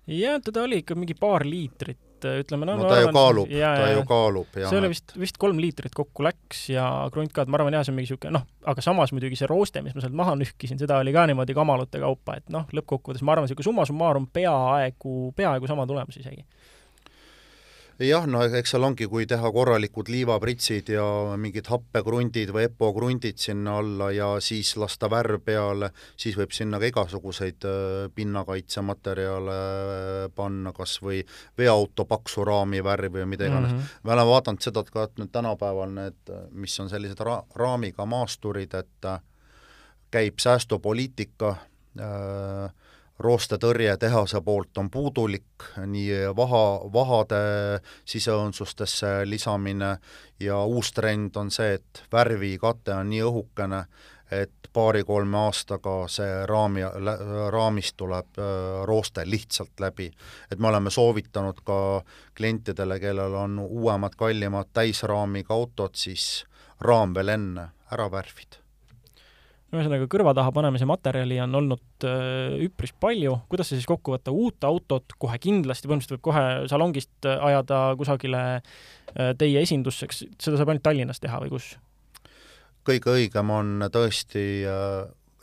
jah, 0.06 0.40
teda 0.42 0.62
oli 0.62 0.82
ikka 0.82 0.98
mingi 0.98 1.14
paar 1.14 1.46
liitrit 1.46 2.11
et 2.28 2.44
ütleme 2.46 2.68
no, 2.68 2.76
no 2.78 2.86
ta 2.86 2.96
arvan, 2.96 3.08
ju 3.08 3.14
kaalub, 3.16 3.52
ta 3.52 3.90
ju 3.92 4.04
kaalub, 4.08 4.58
jah. 4.58 4.70
see 4.70 4.80
oli 4.80 4.92
vist, 4.92 5.14
vist 5.18 5.38
kolm 5.42 5.60
liitrit 5.62 5.94
kokku 5.96 6.26
läks 6.26 6.64
ja 6.72 6.86
krunt 7.14 7.34
ka, 7.34 7.46
et 7.46 7.52
ma 7.52 7.60
arvan, 7.60 7.76
jah, 7.76 7.86
see 7.86 7.94
on 7.94 7.98
mingi 7.98 8.10
niisugune 8.12 8.34
noh, 8.38 8.46
aga 8.72 8.84
samas 8.84 9.14
muidugi 9.14 9.38
see 9.40 9.50
rooste, 9.50 9.82
mis 9.84 9.96
ma 9.96 10.04
sealt 10.04 10.16
maha 10.18 10.36
nühkisin, 10.40 10.80
seda 10.80 11.00
oli 11.02 11.14
ka 11.14 11.26
niimoodi 11.30 11.56
kamalute 11.56 12.02
kaupa, 12.02 12.38
et 12.40 12.52
noh, 12.52 12.68
lõppkokkuvõttes 12.78 13.24
ma 13.26 13.36
arvan, 13.36 13.48
niisugune 13.48 13.68
summa 13.70 13.86
summarum 13.88 14.28
peaaegu, 14.32 15.32
peaaegu 15.38 15.70
sama 15.70 15.86
tulemus 15.90 16.20
isegi 16.22 16.44
jah, 18.06 18.26
no 18.28 18.42
eks 18.44 18.74
seal 18.74 18.84
ongi, 18.86 19.06
kui 19.10 19.26
teha 19.28 19.50
korralikud 19.54 20.08
liivapritsid 20.12 20.92
ja 20.94 21.04
mingid 21.40 21.68
happekrundid 21.70 22.52
või 22.54 22.66
EPO-krundid 22.68 23.40
sinna 23.40 23.76
alla 23.80 24.10
ja 24.14 24.28
siis 24.44 24.74
lasta 24.80 25.10
värv 25.12 25.42
peale, 25.44 25.92
siis 26.16 26.36
võib 26.38 26.54
sinna 26.56 26.80
ka 26.82 26.90
igasuguseid 26.90 27.66
äh, 27.68 28.10
pinnakaitsematerjale 28.14 29.56
äh, 29.56 30.28
panna, 30.34 30.74
kas 30.76 30.98
või 31.04 31.22
veoauto 31.58 32.06
paksu 32.10 32.46
raami 32.48 32.82
värvi 32.84 33.22
või 33.22 33.28
mida 33.34 33.48
iganes 33.48 33.72
mm. 33.72 33.78
-hmm. 33.78 34.04
me 34.04 34.16
oleme 34.16 34.30
vaadanud 34.30 34.68
seda 34.68 34.84
ka, 34.88 35.08
et 35.08 35.18
nüüd 35.22 35.32
tänapäeval 35.32 35.92
need, 35.96 36.32
mis 36.52 36.78
on 36.80 36.90
sellised 36.92 37.20
ra-, 37.20 37.42
raamiga 37.54 38.06
maasturid, 38.06 38.74
et 38.74 39.10
äh, 39.10 39.20
käib 40.12 40.40
säästupoliitika 40.42 41.56
äh,, 42.00 42.72
roostetõrje 43.22 43.96
tehase 44.00 44.40
poolt 44.44 44.78
on 44.78 44.90
puudulik, 44.90 45.66
nii 45.86 46.32
vaha, 46.36 46.64
vahade 46.92 47.42
siseõõnsustesse 48.04 49.22
lisamine 49.28 49.96
ja 50.40 50.62
uus 50.64 50.92
trend 50.92 51.36
on 51.36 51.50
see, 51.50 51.78
et 51.78 52.02
värvikate 52.12 52.94
on 52.94 53.10
nii 53.12 53.22
õhukene, 53.28 53.84
et 54.32 54.70
paari-kolme 54.72 55.36
aastaga 55.38 55.96
see 56.08 56.46
raami, 56.48 56.84
raamist 57.52 57.96
tuleb 58.00 58.40
äh, 58.40 58.46
rooste 58.88 59.26
lihtsalt 59.28 59.80
läbi. 59.80 60.10
et 60.50 60.58
me 60.58 60.68
oleme 60.68 60.90
soovitanud 60.90 61.60
ka 61.64 62.02
klientidele, 62.36 63.00
kellel 63.00 63.34
on 63.34 63.58
uuemad, 63.58 64.16
kallimad 64.16 64.72
täisraamiga 64.72 65.54
autod, 65.54 65.94
siis 65.94 66.46
raam 66.80 67.14
veel 67.14 67.28
enne 67.36 67.68
ära 67.92 68.10
värvida 68.10 68.61
ühesõnaga, 69.72 70.08
kõrva 70.10 70.34
taha 70.36 70.52
panemise 70.52 70.86
materjali 70.88 71.38
on 71.44 71.54
olnud 71.62 72.06
äh, 72.08 72.58
üpris 72.66 72.92
palju, 73.00 73.38
kuidas 73.52 73.70
see 73.70 73.80
siis 73.80 73.88
kokku 73.88 74.14
võtta, 74.14 74.34
uut 74.34 74.64
autot? 74.68 75.14
Kohe 75.18 75.38
kindlasti, 75.42 75.88
põhimõtteliselt 75.88 76.18
võib 76.18 76.26
kohe 76.28 76.44
salongist 76.70 77.28
äh, 77.28 77.40
ajada 77.50 77.80
kusagile 78.00 78.42
äh, 78.58 79.32
teie 79.40 79.62
esindusse, 79.64 80.10
kas 80.10 80.24
seda 80.36 80.60
saab 80.60 80.74
ainult 80.74 80.84
Tallinnas 80.84 81.22
teha 81.22 81.40
või 81.44 81.54
kus? 81.54 81.74
kõige 82.82 83.12
õigem 83.14 83.50
on 83.54 83.84
tõesti 83.94 84.42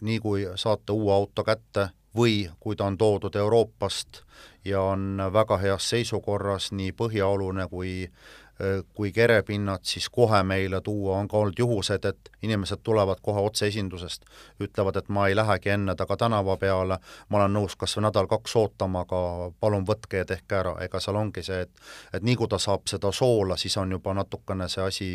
nii, 0.04 0.18
kui 0.20 0.42
saate 0.60 0.92
uue 0.92 1.14
auto 1.16 1.46
kätte 1.48 1.86
või 2.16 2.50
kui 2.60 2.76
ta 2.76 2.90
on 2.90 2.98
toodud 3.00 3.36
Euroopast 3.40 4.26
ja 4.68 4.82
on 4.82 5.22
väga 5.34 5.58
heas 5.62 5.88
seisukorras, 5.90 6.74
nii 6.76 6.92
põhjaolune 7.00 7.70
kui 7.72 8.10
kui 8.94 9.12
kerepinnad 9.12 9.80
siis 9.84 10.10
kohe 10.10 10.44
meile 10.44 10.82
tuua, 10.82 11.18
on 11.18 11.28
ka 11.28 11.38
olnud 11.38 11.60
juhused, 11.60 12.06
et 12.06 12.30
inimesed 12.44 12.82
tulevad 12.84 13.22
kohe 13.22 13.40
otse 13.40 13.68
esindusest, 13.68 14.26
ütlevad, 14.60 14.98
et 15.00 15.10
ma 15.10 15.28
ei 15.28 15.36
lähegi 15.36 15.70
enne 15.70 15.96
taga 15.96 16.18
tänava 16.18 16.58
peale, 16.58 16.98
ma 17.30 17.38
olen 17.40 17.56
nõus 17.56 17.78
kas 17.80 17.96
või 17.96 18.04
nädal-kaks 18.10 18.56
ootama, 18.60 19.06
aga 19.08 19.22
palun 19.60 19.86
võtke 19.88 20.24
ja 20.24 20.28
tehke 20.28 20.58
ära, 20.60 20.74
ega 20.84 21.00
seal 21.00 21.16
ongi 21.16 21.44
see, 21.44 21.62
et 21.62 21.72
et 22.14 22.24
nii 22.24 22.36
kui 22.36 22.52
ta 22.52 22.60
saab 22.60 22.84
seda 22.92 23.14
soola, 23.16 23.56
siis 23.58 23.78
on 23.78 23.96
juba 23.96 24.14
natukene 24.14 24.68
see 24.70 24.84
asi 24.84 25.10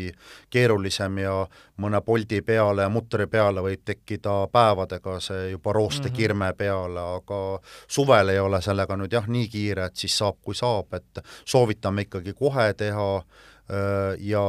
keerulisem 0.49 1.21
ja 1.21 1.35
mõne 1.77 2.01
poldi 2.01 2.41
peale 2.41 2.81
ja 2.81 2.89
mutri 2.89 3.27
peale 3.27 3.61
võib 3.61 3.85
tekkida 3.85 4.47
päevadega 4.51 5.19
see 5.19 5.51
juba 5.51 5.73
roostekirme 5.73 6.49
mhm. 6.49 6.57
peale, 6.57 7.05
aga 7.21 7.41
suvel 7.87 8.33
ei 8.33 8.41
ole 8.41 8.61
sellega 8.61 8.97
nüüd 8.97 9.13
jah, 9.13 9.29
nii 9.29 9.47
kiire, 9.53 9.85
et 9.85 9.95
siis 9.95 10.17
saab, 10.17 10.41
kui 10.41 10.57
saab, 10.57 10.97
et 10.97 11.25
soovitame 11.45 12.09
ikkagi 12.09 12.33
kohe 12.33 12.71
teha, 12.73 13.09
Äh, 13.17 13.34
ja 13.65 14.41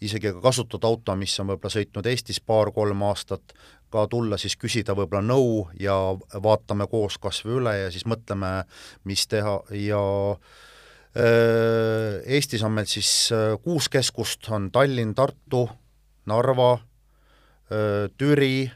isegi 0.00 0.32
ka 0.32 0.40
kasutatud 0.40 0.84
auto, 0.88 1.16
mis 1.18 1.34
on 1.42 1.50
võib-olla 1.52 1.74
sõitnud 1.74 2.06
Eestis 2.08 2.40
paar-kolm 2.40 3.02
aastat, 3.04 3.52
ka 3.92 4.06
tulla 4.08 4.38
siis 4.40 4.56
küsida 4.56 4.96
võib-olla 4.96 5.22
nõu 5.26 5.66
ja 5.80 5.94
vaatame 6.42 6.86
koos 6.88 7.18
kas 7.20 7.42
või 7.44 7.58
üle 7.60 7.74
ja 7.82 7.90
siis 7.92 8.06
mõtleme, 8.08 8.62
mis 9.08 9.26
teha 9.28 9.58
ja 9.76 10.02
äh, 10.32 12.22
Eestis 12.24 12.64
on 12.64 12.72
meil 12.78 12.88
siis 12.88 13.10
äh, 13.36 13.52
kuus 13.62 13.90
keskust, 13.92 14.48
on 14.50 14.70
Tallinn, 14.72 15.14
Tartu, 15.14 15.66
Narva, 16.30 16.76
Türi 18.20 18.70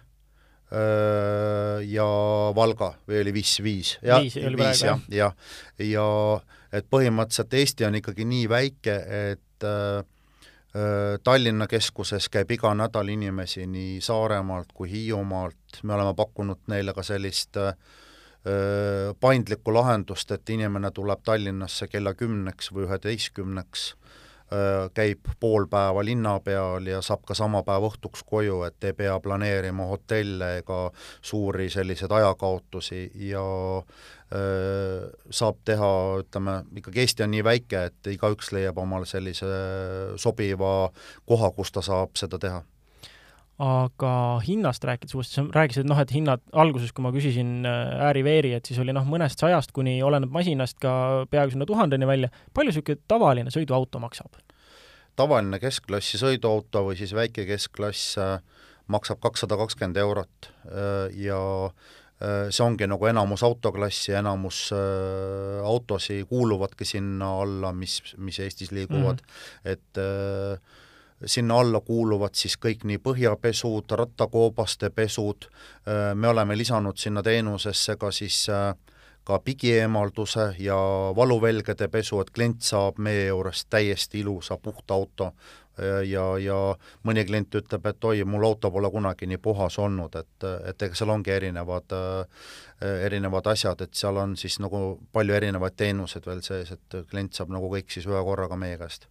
ja 1.86 2.06
Valga 2.56 2.88
või 3.06 3.20
oli 3.20 3.32
viis, 3.36 3.52
viis? 3.62 3.90
viis 4.02 4.36
oli 4.40 4.56
praegu, 4.56 4.86
jah. 4.88 5.02
ja, 5.12 5.28
ja, 5.78 5.86
ja 5.86 6.06
et 6.74 6.88
põhimõtteliselt 6.90 7.54
Eesti 7.60 7.86
on 7.86 7.98
ikkagi 8.00 8.26
nii 8.28 8.48
väike, 8.50 8.96
et 9.30 9.42
et 9.56 9.64
äh, 9.64 9.98
äh, 10.76 11.18
Tallinna 11.24 11.66
keskuses 11.66 12.28
käib 12.28 12.50
iga 12.50 12.74
nädal 12.74 13.08
inimesi 13.08 13.66
nii 13.66 14.00
Saaremaalt 14.00 14.72
kui 14.74 14.90
Hiiumaalt, 14.90 15.80
me 15.82 15.94
oleme 15.94 16.14
pakkunud 16.14 16.66
neile 16.68 16.94
ka 16.94 17.02
sellist 17.02 17.56
äh, 17.56 17.74
paindlikku 19.20 19.74
lahendust, 19.74 20.30
et 20.30 20.50
inimene 20.50 20.90
tuleb 20.94 21.24
Tallinnasse 21.24 21.88
kella 21.88 22.14
kümneks 22.14 22.70
või 22.72 22.86
üheteistkümneks 22.86 23.94
käib 24.94 25.26
pool 25.40 25.66
päeva 25.70 26.04
linna 26.04 26.36
peal 26.40 26.86
ja 26.86 27.00
saab 27.02 27.24
ka 27.26 27.34
sama 27.34 27.64
päev 27.66 27.88
õhtuks 27.88 28.22
koju, 28.26 28.60
et 28.68 28.84
ei 28.84 28.94
pea 28.94 29.16
planeerima 29.20 29.88
hotelle 29.90 30.52
ega 30.60 30.78
suuri 31.22 31.66
selliseid 31.70 32.12
ajakaotusi 32.14 33.10
ja 33.26 33.42
öö, 33.82 35.10
saab 35.30 35.58
teha, 35.64 35.90
ütleme, 36.22 36.60
ikkagi 36.78 37.02
Eesti 37.02 37.26
on 37.26 37.34
nii 37.34 37.44
väike, 37.44 37.84
et 37.90 38.12
igaüks 38.14 38.52
leiab 38.54 38.78
omale 38.78 39.06
sellise 39.10 39.50
sobiva 40.16 40.92
koha, 41.26 41.50
kus 41.50 41.74
ta 41.74 41.82
saab 41.82 42.14
seda 42.14 42.38
teha 42.38 42.62
aga 43.62 44.12
hinnast 44.44 44.84
rääkides 44.84 45.14
uuesti, 45.16 45.38
sa 45.38 45.44
rääkisid, 45.54 45.86
noh, 45.88 46.00
et 46.00 46.10
hinnad 46.12 46.42
alguses, 46.52 46.92
kui 46.92 47.04
ma 47.06 47.12
küsisin 47.14 47.64
ääri-veeri, 47.64 48.52
et 48.58 48.68
siis 48.68 48.80
oli 48.82 48.92
noh, 48.92 49.06
mõnest 49.08 49.40
sajast 49.40 49.72
kuni, 49.76 49.96
oleneb 50.04 50.32
masinast, 50.34 50.76
ka 50.82 51.24
peaaegu 51.30 51.54
sinna 51.54 51.68
tuhandeni 51.68 52.08
välja. 52.08 52.28
palju 52.52 52.74
niisugune 52.74 53.00
tavaline 53.08 53.54
sõiduauto 53.54 54.02
maksab? 54.02 54.36
tavaline 55.16 55.60
keskklassi 55.60 56.20
sõiduauto 56.20 56.84
või 56.90 56.98
siis 56.98 57.14
väike 57.16 57.46
keskklass 57.48 58.16
äh, 58.20 58.38
maksab 58.92 59.20
kakssada 59.24 59.58
kakskümmend 59.58 59.98
eurot 60.00 60.50
äh, 60.68 61.08
ja 61.24 61.40
äh, 61.66 62.48
see 62.50 62.64
ongi 62.64 62.88
nagu 62.90 63.08
enamus 63.08 63.44
autoklassi, 63.46 64.14
enamus 64.18 64.66
autosi 65.64 66.22
kuuluvadki 66.28 66.88
sinna 66.88 67.32
alla, 67.42 67.72
mis, 67.76 68.00
mis 68.18 68.40
Eestis 68.44 68.72
liiguvad 68.76 69.22
mm, 69.22 69.30
-hmm. 69.30 69.72
et 69.72 70.02
äh, 70.02 70.84
sinna 71.24 71.60
alla 71.60 71.80
kuuluvad 71.80 72.34
siis 72.36 72.58
kõik 72.60 72.84
nii 72.84 72.98
põhjapesud, 73.00 73.94
rattakoobaste 73.98 74.90
pesud, 74.90 75.48
me 76.14 76.28
oleme 76.28 76.56
lisanud 76.58 76.98
sinna 77.00 77.22
teenusesse 77.22 77.96
ka 77.96 78.10
siis 78.12 78.42
ka 79.26 79.38
pigieemalduse 79.42 80.54
ja 80.58 80.76
valuvälgede 81.16 81.88
pesu, 81.88 82.20
et 82.20 82.30
klient 82.30 82.62
saab 82.62 83.00
meie 83.02 83.26
juurest 83.26 83.66
täiesti 83.70 84.20
ilusa 84.20 84.58
puhta 84.62 84.94
auto 84.94 85.32
ja, 86.06 86.24
ja 86.38 86.58
mõni 87.04 87.24
klient 87.26 87.54
ütleb, 87.58 87.88
et 87.90 88.04
oi, 88.04 88.22
mul 88.24 88.46
auto 88.46 88.70
pole 88.70 88.90
kunagi 88.92 89.26
nii 89.26 89.40
puhas 89.42 89.78
olnud, 89.82 90.14
et, 90.20 90.46
et 90.70 90.86
ega 90.86 90.98
seal 90.98 91.12
ongi 91.12 91.34
erinevad 91.34 91.96
äh, 91.96 92.46
erinevad 93.08 93.50
asjad, 93.52 93.82
et 93.82 93.94
seal 93.98 94.16
on 94.22 94.36
siis 94.38 94.60
nagu 94.62 95.00
palju 95.12 95.36
erinevaid 95.36 95.76
teenuseid 95.76 96.26
veel 96.28 96.42
sees, 96.46 96.72
et 96.76 96.98
klient 97.10 97.34
saab 97.34 97.52
nagu 97.54 97.70
kõik 97.72 97.90
siis 97.92 98.06
ühe 98.08 98.22
korraga 98.30 98.58
meie 98.60 98.78
käest. 98.80 99.08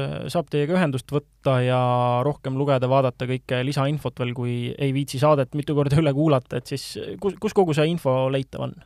Äh, 0.00 0.24
saab 0.32 0.48
teiega 0.52 0.76
ühendust 0.78 1.10
võtta 1.12 1.58
ja 1.64 1.80
rohkem 2.26 2.58
lugeda, 2.58 2.88
vaadata 2.90 3.28
kõike 3.30 3.62
lisainfot 3.66 4.18
veel, 4.20 4.34
kui 4.36 4.56
ei 4.72 4.94
viitsi 4.96 5.20
saadet 5.22 5.54
mitu 5.58 5.76
korda 5.76 6.00
üle 6.00 6.14
kuulata, 6.16 6.60
et 6.60 6.74
siis 6.74 6.94
kus, 7.20 7.38
kus 7.40 7.56
kogu 7.56 7.76
see 7.76 7.88
info 7.90 8.24
leitav 8.32 8.68
on? 8.68 8.76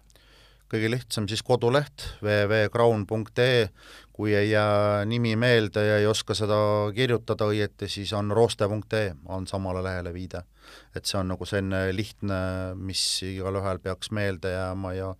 kõige 0.68 0.90
lihtsam 0.92 1.24
siis 1.28 1.40
koduleht 1.40 2.04
www.crown.ee, 2.20 3.68
kui 4.12 4.34
ei 4.36 4.50
jää 4.50 5.04
nimi 5.08 5.32
meelde 5.40 5.84
ja 5.86 5.96
ei 6.02 6.06
oska 6.06 6.36
seda 6.36 6.58
kirjutada 6.92 7.48
õieti, 7.48 7.88
siis 7.88 8.12
on 8.12 8.28
rooste.ee, 8.36 9.14
on 9.32 9.46
samale 9.48 9.80
lehele 9.84 10.12
viide. 10.12 10.44
et 10.94 11.08
see 11.08 11.16
on 11.16 11.30
nagu 11.32 11.46
selline 11.48 11.88
lihtne, 11.96 12.38
mis 12.76 13.00
igalühel 13.24 13.78
peaks 13.80 14.10
meelde 14.12 14.52
jääma 14.52 14.92
ja 14.92 15.06
ja 15.06 15.14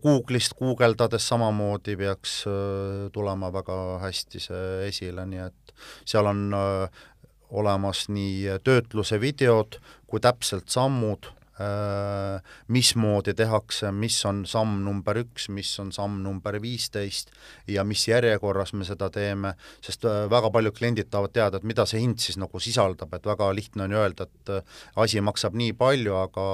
Google'ist 0.00 0.56
guugeldades 0.56 1.26
samamoodi 1.28 1.96
peaks 2.00 2.44
äh, 2.48 3.10
tulema 3.12 3.52
väga 3.52 3.98
hästi 4.04 4.40
see 4.40 4.88
esile, 4.88 5.26
nii 5.28 5.42
et 5.44 5.74
seal 6.08 6.30
on 6.30 6.46
äh, 6.56 7.02
olemas 7.54 8.06
nii 8.08 8.58
töötluse 8.64 9.20
videod 9.20 9.78
kui 10.08 10.22
täpselt 10.24 10.72
sammud 10.72 11.28
mismoodi 12.68 13.34
tehakse, 13.38 13.92
mis 13.94 14.16
on 14.26 14.42
samm 14.48 14.80
number 14.82 15.20
üks, 15.20 15.46
mis 15.54 15.70
on 15.78 15.92
samm 15.94 16.18
number 16.24 16.56
viisteist 16.62 17.30
ja 17.70 17.84
mis 17.86 18.02
järjekorras 18.08 18.72
me 18.74 18.86
seda 18.88 19.10
teeme, 19.14 19.54
sest 19.84 20.06
äh, 20.08 20.24
väga 20.30 20.50
paljud 20.54 20.74
kliendid 20.74 21.10
tahavad 21.12 21.34
teada, 21.36 21.60
et 21.60 21.68
mida 21.68 21.86
see 21.86 22.02
hind 22.02 22.18
siis 22.22 22.38
nagu 22.40 22.60
sisaldab, 22.62 23.14
et 23.14 23.28
väga 23.28 23.52
lihtne 23.54 23.86
on 23.86 23.94
ju 23.94 24.02
öelda, 24.02 24.26
et 24.26 24.54
äh, 24.56 24.82
asi 25.04 25.22
maksab 25.22 25.54
nii 25.58 25.76
palju, 25.78 26.16
aga 26.24 26.48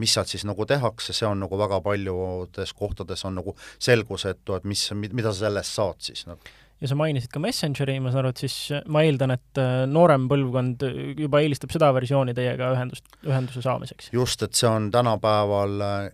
mis 0.00 0.16
sealt 0.16 0.32
siis 0.32 0.46
nagu 0.48 0.66
tehakse, 0.68 1.12
see 1.16 1.28
on 1.28 1.44
nagu 1.44 1.60
väga 1.60 1.82
paljudes 1.84 2.74
kohtades 2.78 3.26
on 3.28 3.36
nagu 3.42 3.56
selgusetu, 3.78 4.56
et 4.56 4.68
mis, 4.68 4.88
mida 4.96 5.34
sa 5.34 5.50
sellest 5.50 5.76
saad 5.76 6.10
siis 6.10 6.24
nagu 6.30 6.40
ja 6.80 6.88
sa 6.88 6.96
mainisid 6.98 7.32
ka 7.32 7.42
Messengeri, 7.42 7.98
ma 8.00 8.12
saan 8.12 8.24
aru, 8.24 8.32
et 8.34 8.44
siis 8.44 8.56
ma 8.88 9.02
eeldan, 9.06 9.34
et 9.36 9.60
äh, 9.60 9.82
noorem 9.90 10.28
põlvkond 10.30 10.86
juba 11.20 11.42
eelistab 11.44 11.74
seda 11.74 11.90
versiooni 11.96 12.34
teiega 12.36 12.72
ühendust, 12.76 13.06
ühenduse 13.26 13.64
saamiseks? 13.64 14.10
just, 14.16 14.42
et 14.46 14.56
see 14.56 14.70
on 14.70 14.88
tänapäeval 14.94 15.76
äh, 15.86 16.08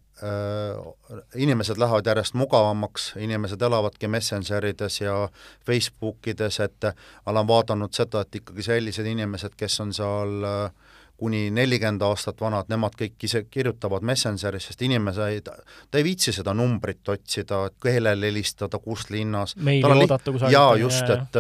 inimesed 1.37 1.79
lähevad 1.79 2.09
järjest 2.09 2.35
mugavamaks, 2.35 3.13
inimesed 3.21 3.63
elavadki 3.63 4.09
Messengerides 4.09 5.01
ja 5.03 5.29
Facebookides, 5.67 6.61
et 6.65 6.91
ma 6.91 7.35
olen 7.35 7.49
vaadanud 7.51 7.95
seda, 7.95 8.25
et 8.25 8.43
ikkagi 8.43 8.65
sellised 8.67 9.07
inimesed, 9.07 9.55
kes 9.61 9.81
on 9.85 9.93
seal 9.97 10.49
äh, 10.49 10.86
kuni 11.17 11.51
nelikümmend 11.51 12.03
aastat 12.05 12.41
vanad, 12.41 12.69
nemad 12.69 12.97
kõik 12.99 13.25
ise 13.25 13.43
kirjutavad 13.51 14.05
Messengeris, 14.07 14.69
sest 14.69 14.83
inimesed, 14.85 15.49
ta 15.91 16.01
ei 16.01 16.05
viitsi 16.05 16.35
seda 16.37 16.53
numbrit 16.57 17.09
otsida, 17.09 17.63
et 17.71 17.77
kellele 17.83 18.29
helistada, 18.29 18.79
kus 18.83 19.09
linnas. 19.11 19.57
jaa, 20.53 20.77
just, 20.81 21.11
et, 21.15 21.39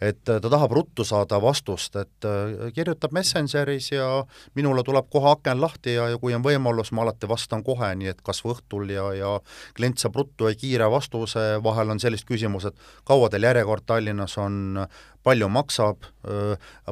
et 0.00 0.22
ta 0.24 0.40
tahab 0.46 0.76
ruttu 0.78 1.04
saada 1.04 1.40
vastust, 1.42 1.96
et 2.02 2.28
äh, 2.28 2.68
kirjutab 2.76 3.14
Messengeris 3.16 3.90
ja 3.92 4.08
minule 4.54 4.84
tuleb 4.86 5.10
kohe 5.10 5.32
aken 5.34 5.60
lahti 5.60 5.96
ja, 5.96 6.08
ja 6.12 6.20
kui 6.22 6.34
on 6.36 6.44
võimalus, 6.46 6.92
ma 6.94 7.02
alati 7.06 7.28
vastan 7.30 7.64
kohe, 7.66 7.92
nii 7.98 8.12
et 8.14 8.22
kas 8.26 8.44
või 8.44 8.54
õhtul 8.56 8.94
ja, 8.94 9.08
ja 9.16 9.32
klient 9.76 10.02
saab 10.02 10.20
ruttu 10.22 10.50
ja 10.50 10.58
kiire 10.58 10.90
vastuse, 10.92 11.48
vahel 11.64 11.94
on 11.94 12.02
sellist 12.02 12.28
küsimus, 12.28 12.68
et 12.70 12.88
kaua 13.04 13.30
teil 13.32 13.48
järjekord 13.48 13.86
Tallinnas 13.86 14.38
on, 14.42 14.86
palju 15.26 15.48
maksab, 15.50 16.06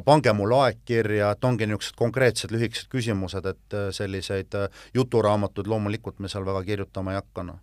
pange 0.05 0.33
mulle 0.35 0.59
aeg 0.65 0.81
kirja, 0.87 1.31
et 1.35 1.47
ongi 1.47 1.69
niisugused 1.69 1.95
konkreetsed 1.99 2.51
lühikesed 2.51 2.91
küsimused, 2.91 3.47
et 3.47 3.77
selliseid 3.95 4.57
juturaamatuid 4.97 5.69
loomulikult 5.71 6.19
me 6.19 6.31
seal 6.31 6.47
väga 6.47 6.65
kirjutama 6.67 7.13
ei 7.13 7.21
hakka, 7.21 7.47
noh. 7.47 7.61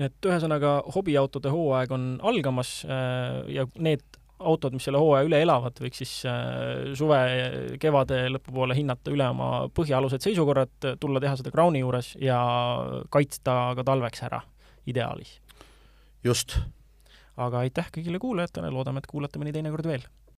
nii 0.00 0.10
et 0.10 0.28
ühesõnaga, 0.30 0.76
hobiautode 0.96 1.52
hooaeg 1.54 1.94
on 1.94 2.10
algamas 2.26 2.80
ja 2.84 3.68
need 3.78 4.02
autod, 4.44 4.74
mis 4.74 4.84
selle 4.86 4.98
hooaja 5.00 5.28
üle 5.28 5.40
elavad, 5.44 5.78
võiks 5.80 6.00
siis 6.02 6.14
suve, 6.98 7.20
kevade 7.80 8.24
lõpupoole 8.34 8.76
hinnata 8.76 9.12
üle 9.14 9.28
oma 9.30 9.50
põhialused 9.74 10.24
seisukorrad, 10.26 10.74
tulla 11.00 11.22
teha 11.22 11.38
seda 11.40 11.52
Crowni 11.54 11.84
juures 11.84 12.14
ja 12.20 12.38
kaitsta 13.14 13.58
ka 13.78 13.86
talveks 13.86 14.26
ära, 14.26 14.42
ideaalis. 14.90 15.38
just 16.24 16.58
aga 17.36 17.64
aitäh 17.64 17.88
kõigile 17.94 18.20
kuulajatele, 18.22 18.70
loodame, 18.70 19.02
et 19.02 19.10
kuulate 19.10 19.40
mõni 19.42 19.52
teinekord 19.54 19.86
veel 19.90 20.06